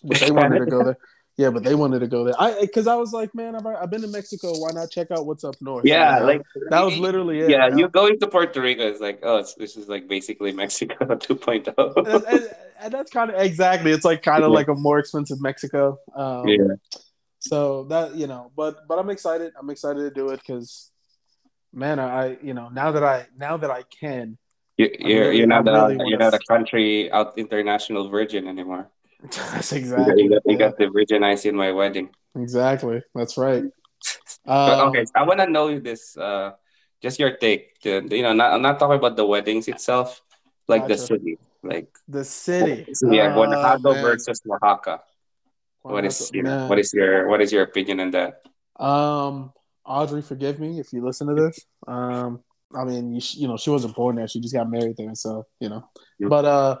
[0.02, 0.98] But they wanted to go there.
[1.36, 2.34] Yeah, but they wanted to go there.
[2.38, 4.52] I because I was like, man, I've, I've been to Mexico.
[4.56, 5.84] Why not check out what's up north?
[5.84, 7.50] Yeah, like that was literally it.
[7.50, 11.96] Yeah, you're going to Puerto Rico is like, oh, this is like basically Mexico 2.0.
[11.96, 13.90] and, and, and that's kind of exactly.
[13.90, 14.54] It's like kind of yeah.
[14.54, 15.98] like a more expensive Mexico.
[16.14, 16.76] Um, yeah.
[17.40, 19.54] So that you know, but but I'm excited.
[19.58, 20.92] I'm excited to do it because
[21.74, 24.38] man, I you know now that I now that I can.
[24.76, 28.90] You, you're really, you're not a really you're not a country out international virgin anymore.
[29.30, 30.24] That's exactly.
[30.24, 32.10] You got, you got, the virgin ice in my wedding.
[32.36, 33.02] Exactly.
[33.14, 33.62] That's right.
[34.46, 36.16] um, okay, I want to know this.
[36.16, 36.52] Uh,
[37.00, 37.78] just your take.
[37.80, 40.20] To, you know, not, I'm not talking about the weddings itself,
[40.66, 40.94] like gotcha.
[40.94, 42.92] the city, like the city.
[43.02, 45.02] Yeah, uh, Guanajuato versus Oaxaca.
[45.82, 48.42] What is you know, what is your what is your opinion on that?
[48.76, 49.52] Um,
[49.84, 51.60] Audrey, forgive me if you listen to this.
[51.86, 52.42] Um,
[52.74, 55.46] I mean, you, you know, she wasn't born there; she just got married there, so
[55.60, 55.88] you know.
[56.20, 56.78] But uh,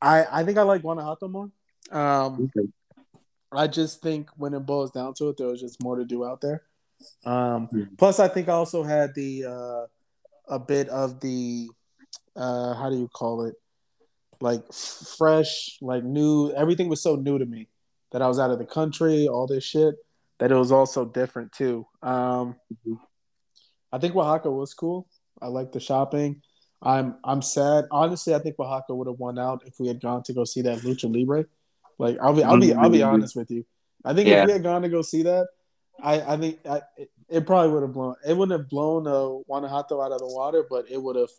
[0.00, 1.50] I I think I like Guanajuato more.
[1.90, 2.68] Um, okay.
[3.52, 6.24] I just think when it boils down to it, there was just more to do
[6.24, 6.62] out there.
[7.24, 7.94] Um, mm-hmm.
[7.96, 11.68] Plus, I think I also had the uh, a bit of the
[12.36, 13.54] uh, how do you call it,
[14.40, 16.50] like fresh, like new.
[16.52, 17.68] Everything was so new to me
[18.12, 19.94] that I was out of the country, all this shit
[20.38, 21.86] that it was also different too.
[22.02, 22.94] Um, mm-hmm.
[23.92, 25.08] I think Oaxaca was cool.
[25.40, 26.42] I like the shopping.
[26.82, 27.86] I'm I'm sad.
[27.90, 30.62] Honestly, I think Oaxaca would have won out if we had gone to go see
[30.62, 31.46] that Lucha Libre.
[31.98, 33.14] Like I'll be I'll be I'll be mm-hmm.
[33.14, 33.64] honest with you.
[34.04, 34.42] I think yeah.
[34.42, 35.48] if we had gone to go see that,
[36.00, 38.14] I I think I, it, it probably would have blown.
[38.26, 41.30] It wouldn't have blown uh, Guanajuato out of the water, but it would have.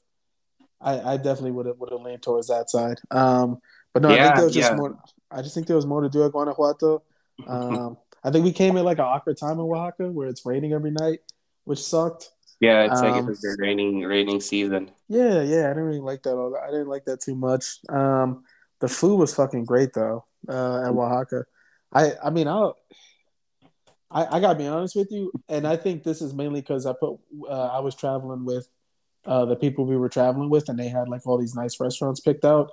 [0.81, 2.99] I, I definitely would have would have leaned towards that side.
[3.11, 3.59] Um,
[3.93, 4.77] but no, yeah, I think there was just yeah.
[4.77, 4.97] more.
[5.31, 7.03] I just think there was more to do at Guanajuato.
[7.47, 10.73] Um, I think we came in like an awkward time in Oaxaca where it's raining
[10.73, 11.19] every night,
[11.63, 12.31] which sucked.
[12.59, 14.91] Yeah, it's um, like it's a raining raining season.
[15.07, 16.35] Yeah, yeah, I didn't really like that.
[16.35, 17.79] All I didn't like that too much.
[17.87, 18.43] Um,
[18.79, 21.45] the food was fucking great though uh, at Oaxaca.
[21.93, 22.71] I I mean I
[24.11, 26.93] I, I gotta be honest with you, and I think this is mainly because I
[26.93, 28.67] put uh, I was traveling with
[29.25, 32.19] uh, the people we were traveling with, and they had like all these nice restaurants
[32.19, 32.71] picked out.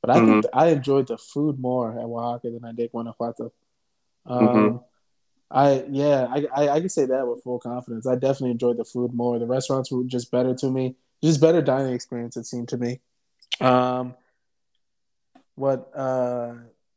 [0.00, 0.40] But I mm-hmm.
[0.52, 3.52] I enjoyed the food more at Oaxaca than I did Guanajuato.
[4.26, 4.76] Um, mm-hmm.
[5.50, 8.06] I yeah, I, I, I can say that with full confidence.
[8.06, 9.38] I definitely enjoyed the food more.
[9.38, 12.36] The restaurants were just better to me, just better dining experience.
[12.36, 13.00] It seemed to me.
[13.60, 14.14] Um,
[15.54, 16.54] what uh,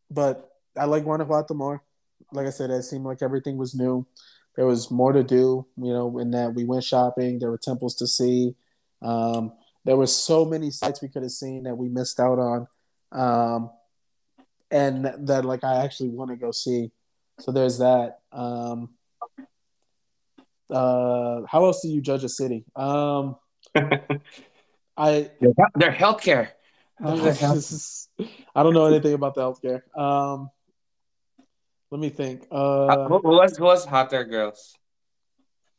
[0.10, 1.84] but I like Guanajuato more.
[2.32, 4.06] Like I said, it seemed like everything was new.
[4.56, 7.38] There was more to do, you know, in that we went shopping.
[7.38, 8.56] There were temples to see.
[9.04, 9.54] Um,
[9.86, 12.68] there were so many sites we could have seen that we missed out on,
[13.12, 13.70] um,
[14.72, 16.92] and that like I actually want to go see.
[17.40, 18.20] So there's that.
[18.32, 18.90] Um,
[20.70, 22.66] uh, how else do you judge a city?
[22.76, 23.36] Um,
[24.98, 25.32] I
[25.76, 26.50] their healthcare.
[28.56, 29.82] I don't know anything about the healthcare.
[29.98, 30.50] Um,
[31.92, 32.48] let me think.
[32.52, 34.76] Uh, who, was who was hotter girls?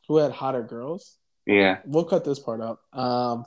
[0.07, 1.17] Who had hotter girls?
[1.45, 2.79] Yeah, we'll cut this part out.
[2.93, 3.45] Um,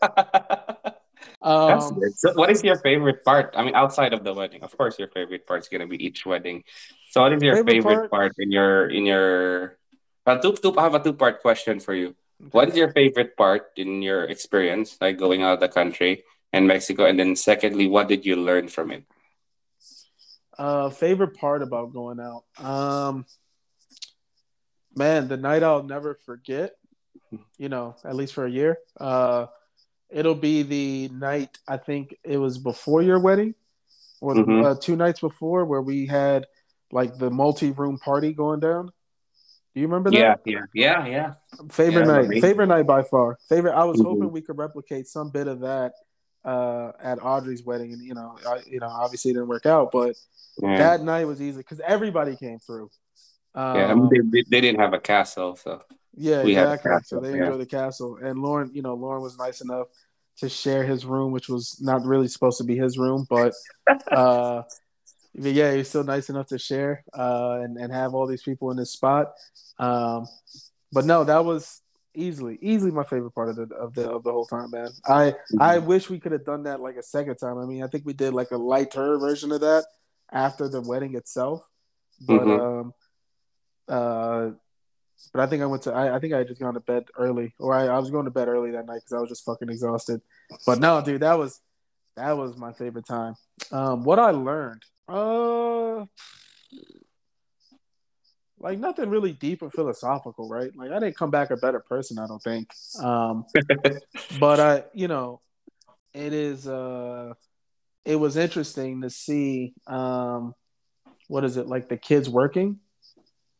[1.42, 3.54] um, so what is your favorite part?
[3.56, 6.24] I mean, outside of the wedding, of course, your favorite part is gonna be each
[6.26, 6.64] wedding.
[7.10, 8.10] So, what is your favorite, favorite part?
[8.10, 8.32] part?
[8.38, 9.78] in your in your?
[10.24, 12.14] Uh, two, two, I have a two part question for you.
[12.40, 12.50] Okay.
[12.50, 16.66] What is your favorite part in your experience, like going out of the country and
[16.66, 17.06] Mexico?
[17.06, 19.04] And then, secondly, what did you learn from it?
[20.58, 23.24] Uh, favorite part about going out, um,
[24.94, 26.72] man, the night I'll never forget.
[27.56, 28.76] You know, at least for a year.
[28.98, 29.46] Uh,
[30.12, 33.54] it'll be the night I think it was before your wedding,
[34.20, 34.64] or mm-hmm.
[34.64, 36.46] uh, two nights before, where we had
[36.90, 38.86] like the multi-room party going down.
[39.74, 40.40] Do you remember that?
[40.44, 41.32] Yeah, yeah, yeah, yeah.
[41.70, 43.38] Favorite yeah, night, favorite night by far.
[43.48, 43.72] Favorite.
[43.72, 44.08] I was mm-hmm.
[44.08, 45.94] hoping we could replicate some bit of that
[46.44, 49.90] uh, at Audrey's wedding, and you know, I, you know, obviously it didn't work out,
[49.92, 50.14] but
[50.62, 50.76] yeah.
[50.76, 52.90] that night was easy because everybody came through.
[53.54, 55.82] Um, yeah, I mean, um, they, they didn't have a castle, so
[56.14, 56.90] yeah, we exactly.
[56.90, 57.44] Castle, so they yeah.
[57.44, 59.88] enjoyed the castle, and Lauren, you know, Lauren was nice enough
[60.38, 63.54] to share his room, which was not really supposed to be his room, but
[64.10, 64.62] uh,
[65.34, 68.70] but yeah, he's still nice enough to share uh, and and have all these people
[68.70, 69.32] in this spot.
[69.78, 70.26] Um,
[70.92, 71.80] but no, that was
[72.14, 74.90] easily easily my favorite part of the of the of the whole time, man.
[75.06, 75.62] I mm-hmm.
[75.62, 77.58] I wish we could have done that like a second time.
[77.58, 79.86] I mean, I think we did like a lighter version of that
[80.30, 81.66] after the wedding itself,
[82.20, 82.60] but mm-hmm.
[82.60, 82.94] um,
[83.88, 84.50] uh,
[85.32, 87.54] but I think I went to I, I think I just gone to bed early,
[87.58, 89.68] or I, I was going to bed early that night because I was just fucking
[89.68, 90.20] exhausted.
[90.66, 91.60] But no, dude, that was
[92.16, 93.34] that was my favorite time.
[93.70, 96.04] Um, what I learned, uh,
[98.58, 100.70] like nothing really deep or philosophical, right?
[100.76, 102.68] Like I didn't come back a better person, I don't think.
[103.00, 103.46] Um,
[104.40, 105.40] but I, you know,
[106.14, 106.66] it is.
[106.66, 107.34] Uh,
[108.04, 109.74] it was interesting to see.
[109.86, 110.54] Um,
[111.28, 112.80] what is it like the kids working?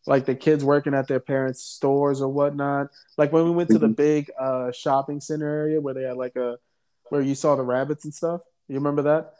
[0.07, 2.89] Like the kids working at their parents' stores or whatnot.
[3.17, 3.95] Like when we went to the mm-hmm.
[3.95, 6.59] big uh, shopping center area where they had like a
[7.09, 8.41] where you saw the rabbits and stuff.
[8.69, 9.35] You remember that?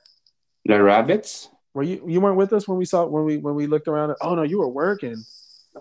[0.65, 1.49] The rabbits?
[1.75, 4.15] Were you you weren't with us when we saw when we when we looked around?
[4.21, 5.17] Oh no, you were working.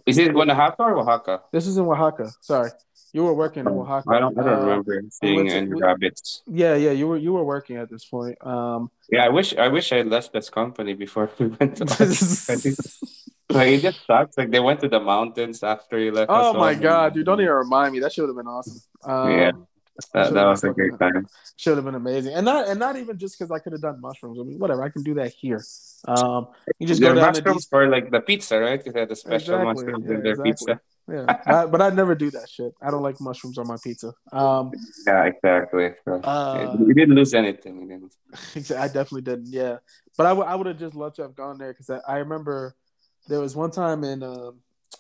[0.05, 1.41] Is it Oaxaca or Oaxaca?
[1.51, 2.31] This is in Oaxaca.
[2.39, 2.71] Sorry,
[3.11, 4.09] you were working in Oaxaca.
[4.09, 4.39] I don't.
[4.39, 6.43] I don't uh, remember seeing any we, rabbits.
[6.47, 8.37] Yeah, yeah, you were you were working at this point.
[8.45, 11.85] Um, yeah, I wish I wish I left this company before we went to.
[13.55, 14.37] like it just sucks.
[14.37, 16.29] Like they went to the mountains after you left.
[16.29, 17.25] Oh my god, dude!
[17.25, 17.99] Don't even remind me.
[17.99, 18.81] That should have been awesome.
[19.03, 19.51] Um, yeah.
[20.13, 21.27] That, that was a great time.
[21.57, 24.01] Should have been amazing, and not and not even just because I could have done
[24.01, 24.39] mushrooms.
[24.39, 25.61] I mean, whatever, I can do that here.
[26.07, 26.47] Um,
[26.79, 28.79] you just the go down mushrooms for like the pizza, right?
[28.79, 29.65] Because they had the special exactly.
[29.65, 30.51] mushrooms yeah, in their exactly.
[30.51, 30.81] pizza.
[31.11, 32.73] Yeah, I, but I'd never do that shit.
[32.81, 34.13] I don't like mushrooms on my pizza.
[34.31, 34.71] Um,
[35.05, 35.91] yeah, exactly.
[36.05, 37.87] So, uh, we didn't lose anything.
[37.87, 38.71] Didn't.
[38.77, 39.47] I definitely didn't.
[39.47, 39.77] Yeah,
[40.17, 42.17] but I, w- I would have just loved to have gone there because I, I
[42.17, 42.75] remember
[43.27, 44.59] there was one time in um,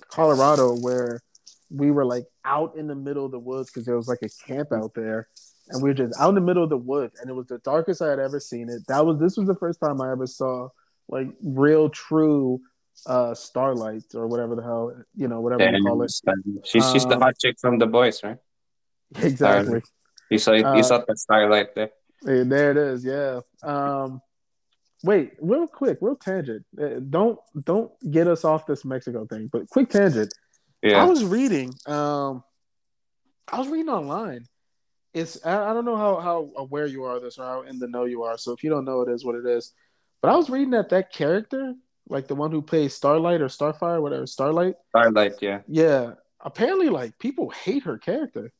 [0.09, 1.21] Colorado where
[1.69, 4.29] we were like out in the middle of the woods because there was like a
[4.47, 5.27] camp out there,
[5.69, 7.59] and we were just out in the middle of the woods, and it was the
[7.59, 8.81] darkest I had ever seen it.
[8.87, 10.69] That was this was the first time I ever saw
[11.07, 12.61] like real, true
[13.07, 16.11] uh, Starlight or whatever the hell you know, whatever you call it.
[16.63, 18.37] She's she's the Um, hot chick from the boys, right?
[19.21, 19.81] Exactly.
[20.29, 21.91] You saw you Uh, saw the Starlight there.
[22.21, 23.03] There it is.
[23.03, 23.41] Yeah.
[23.63, 24.21] Um,
[25.03, 26.65] wait, real quick, real tangent.
[26.79, 30.33] Uh, don't don't get us off this Mexico thing, but quick tangent.
[30.81, 31.03] Yeah.
[31.03, 31.73] I was reading.
[31.85, 32.43] Um,
[33.47, 34.45] I was reading online.
[35.13, 37.79] It's I, I don't know how how aware you are of this or how in
[37.79, 38.37] the know you are.
[38.37, 39.73] So if you don't know, it is what it is.
[40.21, 41.73] But I was reading that that character,
[42.07, 44.75] like the one who plays Starlight or Starfire, whatever, Starlight.
[44.89, 45.61] Starlight, yeah.
[45.67, 48.51] Yeah, apparently, like people hate her character,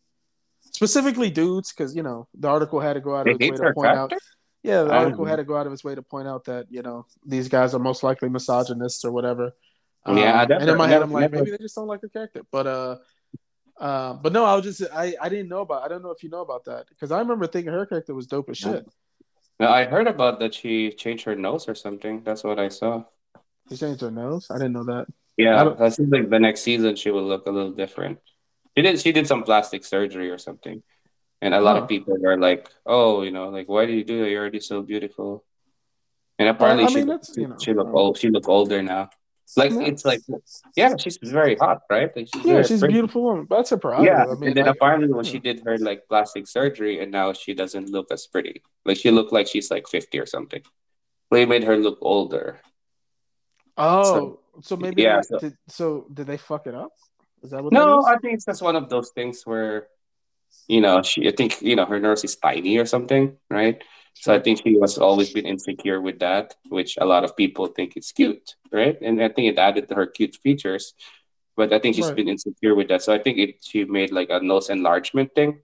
[0.72, 3.74] specifically dudes, because you know the article had to go out of its way to
[3.74, 4.14] point out.
[4.64, 6.82] Yeah, the article had to go out of its way to point out that you
[6.82, 9.54] know these guys are most likely misogynists or whatever.
[10.08, 12.02] Yeah, I Um, and in my head, I'm like, never- maybe they just don't like
[12.02, 12.42] her character.
[12.52, 12.98] But uh,
[13.80, 15.84] uh, but no, I was just I I didn't know about.
[15.84, 18.28] I don't know if you know about that because I remember thinking her character was
[18.28, 18.88] dope as shit.
[19.60, 22.24] No, I heard about that she changed her nose or something.
[22.24, 23.04] That's what I saw.
[23.70, 24.48] She changed her nose.
[24.50, 25.08] I didn't know that.
[25.38, 28.20] Yeah, I think like the next season she will look a little different.
[28.76, 30.84] She did she did some plastic surgery or something.
[31.42, 34.22] And a lot of people are like, "Oh, you know, like why do you do
[34.22, 34.30] that?
[34.30, 35.44] You're already so beautiful."
[36.38, 38.18] And apparently I she mean, you know, she look old.
[38.18, 39.10] She look older now.
[39.58, 40.22] Like it's like
[40.76, 42.10] yeah, she's very hot, right?
[42.16, 43.48] Like she's Yeah, she's a beautiful woman.
[43.50, 44.06] That's a problem.
[44.06, 45.32] Yeah, I mean, and then like, apparently when yeah.
[45.32, 48.62] she did her like plastic surgery, and now she doesn't look as pretty.
[48.86, 50.62] Like she looked like she's like fifty or something.
[51.32, 52.60] They made her look older.
[53.78, 56.92] oh, so, maybe yeah, they- so- did, so did they fuck it up?
[57.44, 59.88] Is that what No, I think it's just one of those things where,
[60.68, 61.28] you know, she.
[61.28, 63.82] I think you know her nose is tiny or something, right?
[64.20, 67.68] So I think she has always been insecure with that, which a lot of people
[67.68, 68.98] think it's cute, right?
[69.02, 70.94] And I think it added to her cute features,
[71.56, 72.16] but I think she's Right.
[72.16, 73.02] been insecure with that.
[73.04, 75.62] So I think it she made like a nose enlargement thing,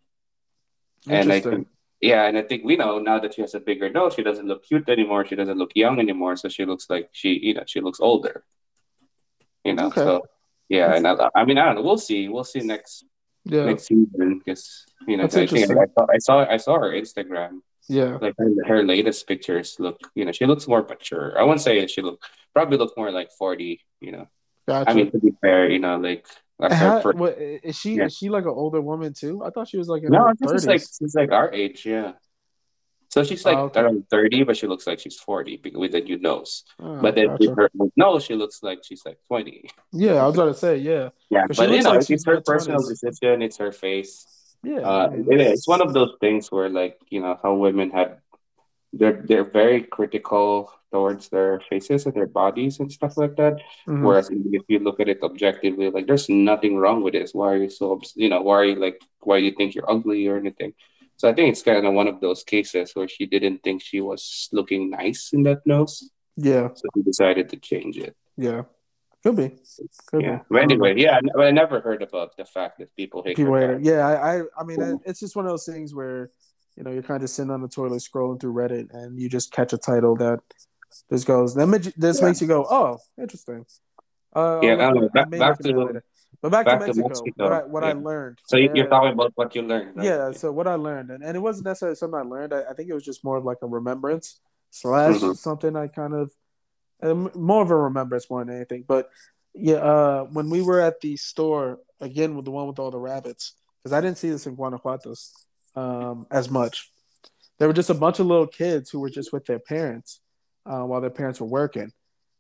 [1.10, 1.68] and I think
[2.02, 4.48] yeah, and I think we know now that she has a bigger nose, she doesn't
[4.48, 5.26] look cute anymore.
[5.26, 8.44] She doesn't look young anymore, so she looks like she, you know, she looks older.
[9.64, 10.04] You know, Okay.
[10.04, 10.22] so
[10.70, 11.82] yeah, and I, I mean, I don't know.
[11.82, 12.28] We'll see.
[12.30, 13.06] We'll see next
[13.50, 13.66] yeah.
[13.66, 15.54] next season because you know I think.
[15.54, 18.18] I saw, I saw I saw her Instagram yeah.
[18.22, 21.86] like her, her latest pictures look you know she looks more mature I wouldn't say
[21.88, 22.22] she look
[22.54, 24.28] probably look more like forty you know
[24.68, 24.90] Gotcha.
[24.90, 26.28] I mean to be fair you know like
[26.60, 28.06] And after how- her first, what, is she Yeah.
[28.06, 29.44] is she like an older woman too?
[29.44, 30.68] I thought she was like in no her this is thirties.
[30.68, 32.14] like she's like our age yeah
[33.10, 33.82] so she's like Oh, okay.
[33.82, 37.28] around thirty but she looks like she's forty with a new nose Oh, but then
[37.28, 37.50] gotcha.
[37.50, 41.10] with her nose she looks like she's like twenty yeah, I was gonna say yeah,
[41.30, 44.26] yeah But but you know like it's she's her personal decision it's her face
[44.64, 44.80] yeah.
[44.80, 45.52] Uh, it is.
[45.54, 48.18] It's one of those things where, like, you know, how women have
[48.92, 53.62] they're they're very critical towards their faces and their bodies and stuff like that.
[53.88, 54.02] mhm.
[54.02, 57.36] Whereas if you look at it objectively, like, there's nothing wrong with this.
[57.36, 59.90] Why are you so, you know, why are you like, why do you think you're
[59.90, 60.74] ugly or anything?
[61.18, 64.02] So I think it's kind of one of those cases where she didn't think she
[64.02, 68.16] was looking nice in that nose, yeah, so she decided to change it.
[68.38, 68.62] yeah,
[69.24, 69.50] could be.
[70.08, 70.38] Could Yeah.
[70.38, 70.44] be.
[70.52, 73.78] But anyway, yeah, I, I never heard about the fact that people hate people her
[73.78, 76.30] hate Yeah, I, I, I mean, it's just one of those things where,
[76.76, 79.52] you know, you're kind of sitting on the toilet scrolling through Reddit, and you just
[79.52, 80.40] catch a title that
[81.12, 81.56] just goes.
[81.56, 81.66] That
[81.98, 82.28] this Yeah.
[82.28, 83.66] makes you go, oh, interesting.
[84.36, 85.10] Uh, Yeah, I'll don't know.
[85.10, 86.04] Back- back to-.
[86.42, 87.08] But back, back to to Mexico.
[87.10, 88.40] Mexico, What I what I learned.
[88.46, 90.06] So you- you're talking about what you learned, right?
[90.06, 90.32] yeah.
[90.32, 92.54] So what I learned, and, and it wasn't necessarily something I learned.
[92.54, 95.36] I, I think it was just more of like a remembrance slash Mhm.
[95.38, 96.32] something I kind of
[97.02, 98.84] um, more of a remembrance more than anything.
[98.88, 99.10] But
[99.54, 103.00] yeah, uh, when we were at the store again with the one with all the
[103.00, 105.14] rabbits, because I didn't see this in Guanajuato
[105.76, 106.92] um, as much.
[107.60, 110.22] There were just a bunch of little kids who were just with their parents
[110.66, 111.92] uh, while their parents were working,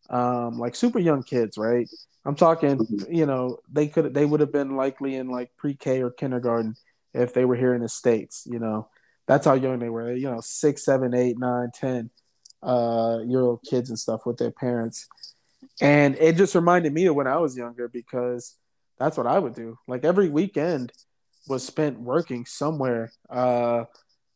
[0.09, 1.87] um, like super young kids, right?
[2.25, 3.15] I'm talking, Mhm.
[3.15, 6.75] you know, they could they would have been likely in like pre-K or kindergarten
[7.13, 8.45] if they were here in the states.
[8.49, 8.89] You know,
[9.27, 10.11] that's how young they were.
[10.13, 12.09] You know, six, seven, eight, nine, ten
[12.63, 15.07] uh, year old kids and stuff with their parents,
[15.81, 18.55] and it just reminded me of when I was younger because
[18.97, 19.77] that's what I would do.
[19.87, 20.91] Like every weekend
[21.47, 23.11] was spent working somewhere.
[23.29, 23.85] Uh,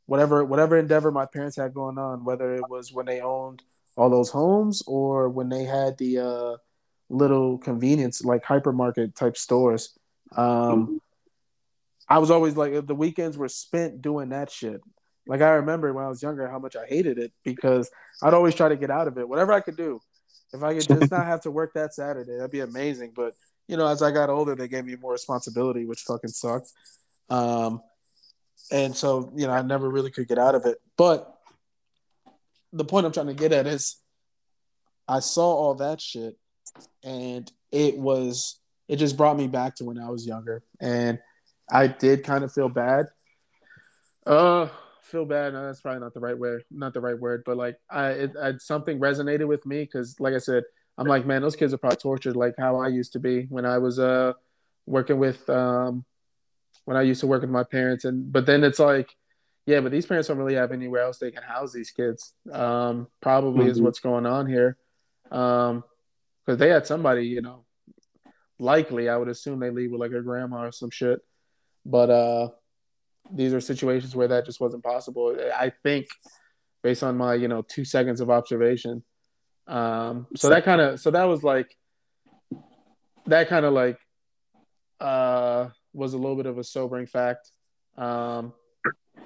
[0.05, 3.63] whatever whatever endeavor my parents had going on, whether it was when they owned
[3.97, 6.57] all those homes or when they had the uh,
[7.09, 9.97] little convenience like hypermarket type stores.
[10.35, 11.01] Um,
[12.07, 14.81] I was always like the weekends were spent doing that shit.
[15.27, 17.89] Like I remember when I was younger how much I hated it because
[18.23, 20.01] I'd always try to get out of it, whatever I could do.
[20.53, 23.13] If I could just not have to work that Saturday, that'd be amazing.
[23.15, 23.33] But
[23.67, 26.71] you know, as I got older, they gave me more responsibility, which fucking sucked.
[27.29, 27.81] Um,
[28.71, 30.81] and so you know, I never really could get out of it.
[30.97, 31.33] But
[32.73, 33.97] the point I'm trying to get at is,
[35.07, 36.37] I saw all that shit,
[37.03, 41.19] and it was it just brought me back to when I was younger, and
[41.71, 43.07] I did kind of feel bad.
[44.25, 44.67] Uh,
[45.03, 45.53] feel bad.
[45.53, 46.63] No, that's probably not the right word.
[46.71, 50.33] Not the right word, but like I, it, I something resonated with me because, like
[50.33, 50.63] I said,
[50.97, 53.65] I'm like, man, those kids are probably tortured like how I used to be when
[53.65, 54.33] I was uh
[54.85, 56.05] working with um
[56.85, 59.15] when I used to work with my parents and but then it's like
[59.65, 62.33] yeah, but these parents don't really have anywhere else they can house these kids.
[62.51, 63.71] Um, probably mm-hmm.
[63.71, 64.77] is what's going on here.
[65.31, 65.83] Um,
[66.45, 67.65] because they had somebody, you know,
[68.59, 71.19] likely I would assume they leave with like a grandma or some shit.
[71.85, 72.49] But uh,
[73.31, 75.35] these are situations where that just wasn't possible.
[75.55, 76.07] I think,
[76.83, 79.03] based on my you know two seconds of observation.
[79.67, 81.75] Um, so that kind of so that was like
[83.27, 83.99] that kind of like
[84.99, 87.51] uh was a little bit of a sobering fact.
[87.97, 88.53] Um,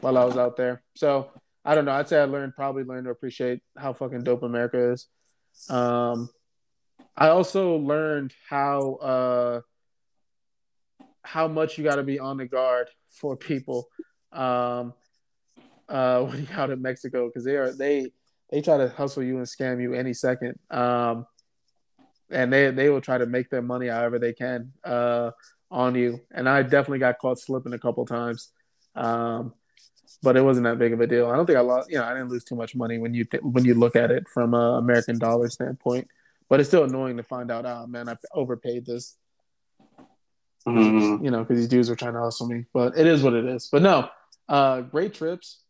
[0.02, 0.84] while I was out there.
[0.96, 1.32] So
[1.64, 1.94] I don't know.
[1.94, 5.08] I'd say I learned probably learned to appreciate how fucking dope America is.
[5.70, 6.30] Um,
[7.18, 9.62] I also learned how uh,
[11.24, 13.88] how much you got to be on the guard for people
[14.32, 14.94] um,
[15.90, 18.12] uh, when you're out in Mexico because they are they
[18.52, 20.60] they try to hustle you and scam you any second.
[20.70, 21.26] Um,
[22.30, 25.32] and they they will try to make their money however they can uh,
[25.72, 26.20] on you.
[26.32, 28.50] And I definitely got caught slipping a couple times.
[28.96, 29.54] Um,
[30.24, 31.30] but it wasn't that big of a deal.
[31.30, 31.90] I don't think I lost.
[31.90, 34.12] You know, I didn't lose too much money when you th- when you look at
[34.12, 36.08] it from a American dollar standpoint.
[36.50, 37.66] But it's still annoying to find out.
[37.66, 39.18] Oh man, I overpaid this.
[40.68, 41.24] Mm-hmm.
[41.24, 42.66] You know, because these dudes are trying to hustle me.
[42.74, 43.70] But it is what it is.
[43.72, 44.10] But no,
[44.50, 45.62] uh, great trips.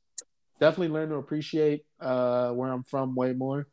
[0.60, 3.68] Definitely learn to appreciate uh, where I'm from way more.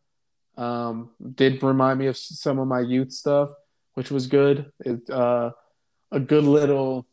[0.56, 3.50] Um, did remind me of some of my youth stuff,
[3.94, 4.72] which was good.
[4.80, 5.52] It, uh,
[6.10, 7.06] a good little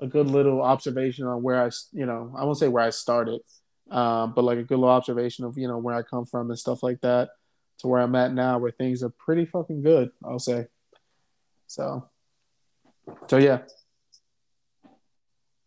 [0.00, 3.40] a good little observation on where I, you know, I won't say where I started,
[3.90, 6.58] um, but like a good little observation of you know where I come from and
[6.58, 7.30] stuff like that
[7.78, 10.10] to where I'm at now, where things are pretty fucking good.
[10.24, 10.66] I'll say.
[11.66, 12.08] So.
[13.28, 13.60] So yeah.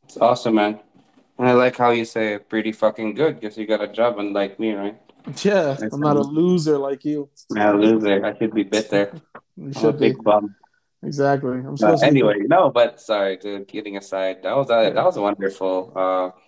[0.05, 0.79] It's awesome, man.
[1.37, 4.59] And I like how you say pretty fucking good because you got a job unlike
[4.59, 4.97] me, right?
[5.41, 7.29] Yeah, I'm not a loser like you.
[7.49, 8.25] Not a loser.
[8.25, 9.13] I should be bitter.
[9.55, 10.55] you should I'm a big bum.
[11.03, 11.51] Exactly.
[11.51, 12.47] I'm uh, anyway, to...
[12.47, 15.91] no, but sorry, to getting aside, that was uh, that was wonderful.
[15.95, 16.39] Uh,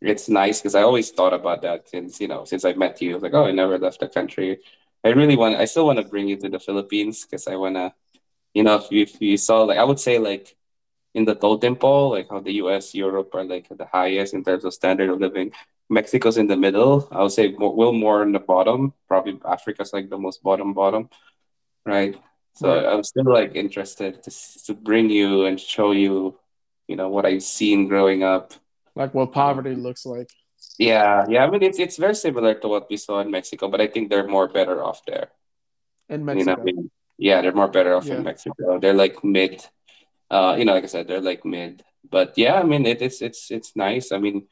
[0.00, 3.10] it's nice because I always thought about that since you know since I met you.
[3.10, 4.58] I was like, oh, I never left the country.
[5.04, 5.56] I really want.
[5.56, 7.94] I still want to bring you to the Philippines because I wanna,
[8.54, 10.56] you know, if you, if you saw like I would say like
[11.14, 14.64] in the totem pole, like how the U.S., Europe are like the highest in terms
[14.64, 15.52] of standard of living.
[15.90, 17.08] Mexico's in the middle.
[17.10, 18.94] I would say more, will more in the bottom.
[19.08, 21.10] Probably Africa's like the most bottom bottom,
[21.84, 22.16] right?
[22.60, 22.92] So right.
[22.92, 24.30] I'm still like interested to
[24.66, 26.36] to bring you and show you,
[26.86, 28.52] you know, what I've seen growing up.
[28.94, 30.28] Like what poverty looks like.
[30.76, 31.44] Yeah, yeah.
[31.44, 34.10] I mean, it's it's very similar to what we saw in Mexico, but I think
[34.10, 35.32] they're more better off there.
[36.10, 36.38] In Mexico.
[36.38, 38.20] You know, I mean, yeah, they're more better off yeah.
[38.20, 38.78] in Mexico.
[38.78, 39.64] They're like mid.
[40.28, 41.80] Uh, you know, like I said, they're like mid.
[42.04, 44.12] But yeah, I mean, it, it's it's it's nice.
[44.12, 44.48] I mean,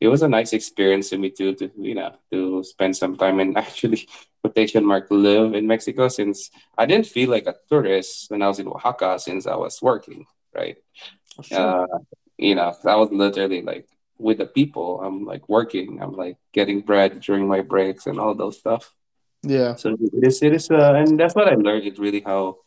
[0.00, 3.40] it was a nice experience for me too to you know to spend some time
[3.40, 4.08] and actually
[4.42, 8.58] quotation mark live in Mexico since I didn't feel like a tourist when I was
[8.58, 10.76] in Oaxaca since I was working right?
[11.38, 11.82] Oh, sure.
[11.82, 11.98] uh,
[12.38, 13.86] you know I was literally like
[14.20, 15.00] with the people.
[15.02, 16.00] I'm like working.
[16.02, 18.92] I'm like getting bread during my breaks and all those stuff.
[19.42, 19.74] Yeah.
[19.76, 22.58] So it is it is uh, and that's what I learned it really how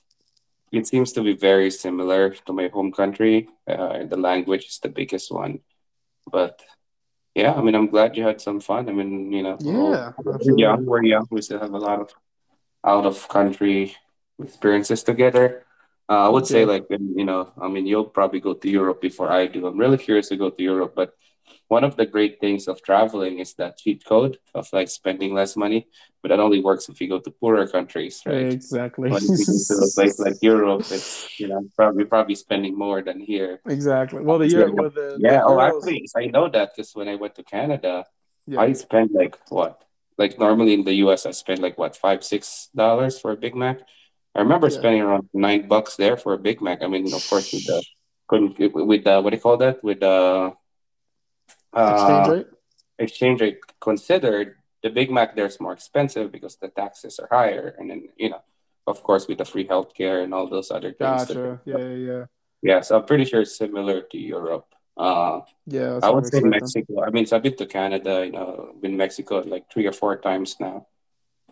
[0.71, 3.47] it seems to be very similar to my home country.
[3.67, 5.59] Uh, the language is the biggest one.
[6.31, 6.61] But
[7.35, 8.89] yeah, I mean, I'm glad you had some fun.
[8.89, 11.27] I mean, you know, yeah, we're young, we're young.
[11.31, 12.13] We still have a lot of
[12.85, 13.95] out of country
[14.41, 15.65] experiences together.
[16.09, 19.31] Uh, I would say, like, you know, I mean, you'll probably go to Europe before
[19.31, 19.65] I do.
[19.65, 21.15] I'm really curious to go to Europe, but
[21.67, 25.55] one of the great things of traveling is that cheat code of like spending less
[25.55, 25.87] money,
[26.21, 28.53] but that only works if you go to poorer countries, right?
[28.53, 29.09] Exactly.
[29.09, 33.01] When you go to a place like Europe, it's you know probably probably spending more
[33.01, 33.61] than here.
[33.65, 34.21] Exactly.
[34.21, 35.39] Well, the year with the yeah.
[35.39, 38.05] The oh, actually, I know that because when I went to Canada,
[38.45, 38.61] yeah.
[38.61, 39.83] I spent like what
[40.17, 41.25] like normally in the U.S.
[41.25, 43.79] I spend like what five six dollars for a Big Mac.
[44.35, 44.77] I remember yeah.
[44.77, 46.81] spending around nine bucks there for a Big Mac.
[46.81, 47.83] I mean, of course, with the
[48.27, 50.53] couldn't with the what do you call that with the
[51.75, 52.47] exchange uh, rate.
[52.99, 57.75] Exchange rate considered, the Big Mac there is more expensive because the taxes are higher,
[57.77, 58.41] and then you know,
[58.85, 61.25] of course, with the free healthcare and all those other things.
[61.25, 61.61] Gotcha.
[61.65, 62.25] Yeah, yeah, yeah.
[62.61, 64.67] Yeah, so I'm pretty sure it's similar to Europe.
[64.95, 67.03] Uh, yeah, I would say Mexico.
[67.03, 68.25] I mean, so I've been to Canada.
[68.25, 70.87] You know, been Mexico like three or four times now,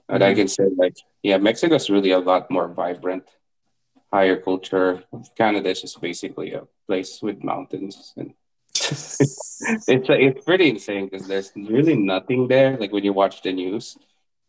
[0.08, 0.32] and mm-hmm.
[0.32, 3.24] I can say like, yeah, Mexico is really a lot more vibrant,
[4.14, 5.04] higher culture.
[5.36, 8.34] Canada is just basically a place with mountains and
[8.92, 12.78] it's it's pretty insane because there's really nothing there.
[12.78, 13.98] Like when you watch the news,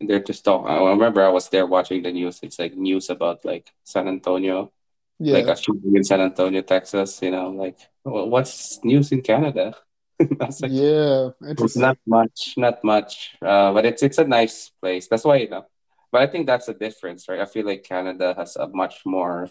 [0.00, 0.68] they're just talking.
[0.68, 2.40] I remember I was there watching the news.
[2.42, 4.72] It's like news about like San Antonio,
[5.18, 5.34] yeah.
[5.34, 7.20] like a shooting in San Antonio, Texas.
[7.22, 9.74] You know, like well, what's news in Canada?
[10.20, 13.36] like, yeah, it's not much, not much.
[13.40, 15.08] Uh, but it's it's a nice place.
[15.08, 15.66] That's why you know
[16.12, 17.40] but I think that's the difference, right?
[17.40, 19.48] I feel like Canada has a much more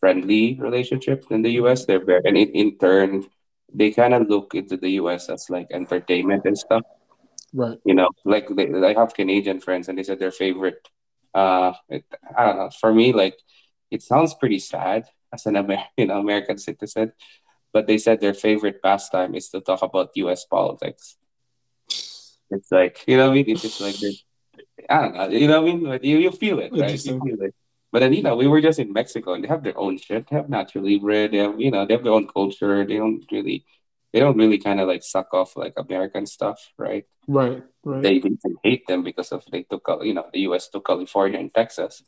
[0.00, 1.86] friendly relationship than the US.
[1.86, 3.24] They're very, and in, in turn,
[3.72, 6.82] they kind of look into the US as like entertainment and stuff.
[7.52, 7.78] Right.
[7.84, 10.86] You know, like they, I have Canadian friends, and they said their favorite.
[11.34, 12.04] Uh, it,
[12.36, 12.70] I don't know.
[12.80, 13.36] For me, like
[13.90, 17.12] it sounds pretty sad as an Amer- you know, American citizen,
[17.72, 20.44] but they said their favorite pastime is to talk about U.S.
[20.44, 21.16] politics.
[22.50, 23.96] It's like you know, what I mean, it's just like
[24.88, 26.92] I don't know, you know, what I mean, Like, you you feel it, right?
[27.04, 27.54] You feel it.
[27.90, 30.28] But then you know, we were just in Mexico, and they have their own shit.
[30.28, 31.28] They have Nacho Libre.
[31.28, 32.84] They have you know, they have their own culture.
[32.84, 33.64] They don't really,
[34.12, 37.04] they don't really kind of like suck off like American stuff, right?
[37.26, 37.62] Right.
[37.84, 38.02] Right.
[38.02, 40.68] They even hate them because of they took you know the U.S.
[40.68, 42.02] took California and Texas,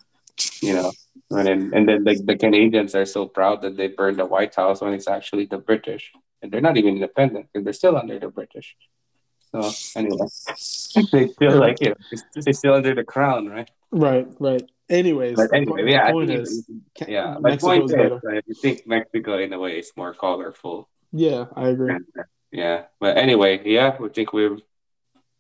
[0.61, 0.93] you know,
[1.31, 4.55] and then and then like the Canadians are so proud that they burned the White
[4.55, 6.13] House when it's actually the British,
[6.43, 8.77] and they're not even independent because they're still under the British.
[9.53, 10.27] So anyway,
[11.13, 13.71] they feel like you know, they're still under the crown, right?
[13.91, 14.27] right.
[14.39, 14.71] Right.
[14.91, 16.69] Anyways, But anyway, po- yeah, the point is,
[17.07, 17.37] yeah.
[17.41, 18.21] My point is better.
[18.29, 20.89] I think Mexico in a way is more colorful.
[21.13, 21.95] Yeah, I agree.
[22.51, 24.61] Yeah, but anyway, yeah, we think we've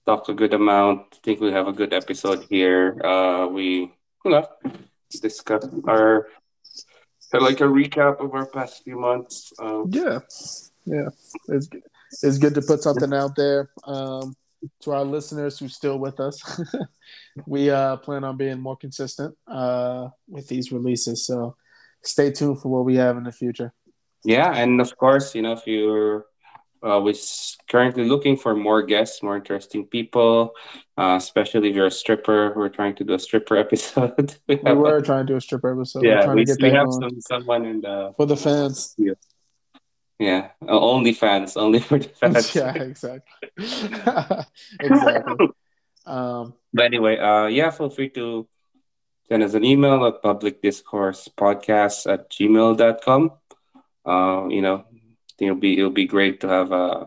[0.06, 1.00] talked a good amount.
[1.14, 2.96] I think we have a good episode here.
[3.04, 3.92] Uh, we
[4.24, 4.46] you know
[5.20, 6.28] discussed our
[7.32, 9.52] like a recap of our past few months.
[9.58, 10.20] Um, Yeah,
[10.84, 11.08] yeah.
[11.48, 11.68] It's
[12.22, 13.70] it's good to put something out there.
[13.84, 14.36] Um,
[14.82, 16.42] to our listeners who's still with us,
[17.46, 21.26] we uh, plan on being more consistent uh, with these releases.
[21.26, 21.56] So
[22.02, 23.72] stay tuned for what we have in the future.
[24.24, 26.26] yeah, and of course, you know, if you're
[26.82, 27.14] uh, we're
[27.68, 30.52] currently looking for more guests, more interesting people,
[30.96, 32.54] uh, especially if you're a stripper.
[32.56, 34.36] We're trying to do a stripper episode.
[34.48, 36.02] we We were trying to do a stripper episode.
[36.02, 38.94] we're yeah, trying we, to get we have some someone in the for the fans.
[38.96, 39.12] yeah
[40.20, 42.54] uh, only fans, only for the fans.
[42.54, 43.48] yeah, exactly.
[44.80, 45.48] exactly.
[46.06, 48.46] Um, But anyway, uh, yeah, feel free to
[49.28, 53.30] send us an email at public discourse podcast at gmail.com.
[54.04, 54.84] Uh, you know,
[55.38, 57.06] it'll be it'll be great to have uh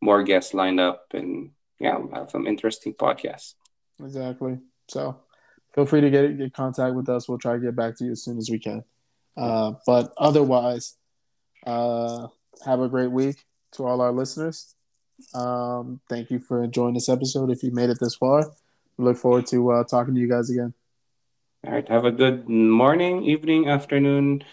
[0.00, 1.50] more guests lined up and
[1.80, 3.54] yeah, have some interesting podcasts.
[4.00, 4.58] Exactly.
[4.88, 5.20] So
[5.74, 7.28] feel free to get get contact with us.
[7.28, 8.84] We'll try to get back to you as soon as we can.
[9.36, 10.96] Uh, but otherwise,
[11.66, 12.28] uh,
[12.64, 14.74] have a great week to all our listeners.
[15.34, 17.50] Um, thank you for enjoying this episode.
[17.50, 18.52] If you made it this far,
[18.96, 20.74] we look forward to uh, talking to you guys again.
[21.66, 24.44] All right, have a good morning, evening, afternoon,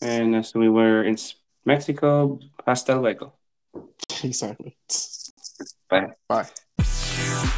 [0.00, 1.16] and as we were in
[1.64, 3.34] Mexico, hasta luego.
[4.24, 4.76] exactly.
[5.88, 6.12] Bye.
[6.28, 7.56] Bye.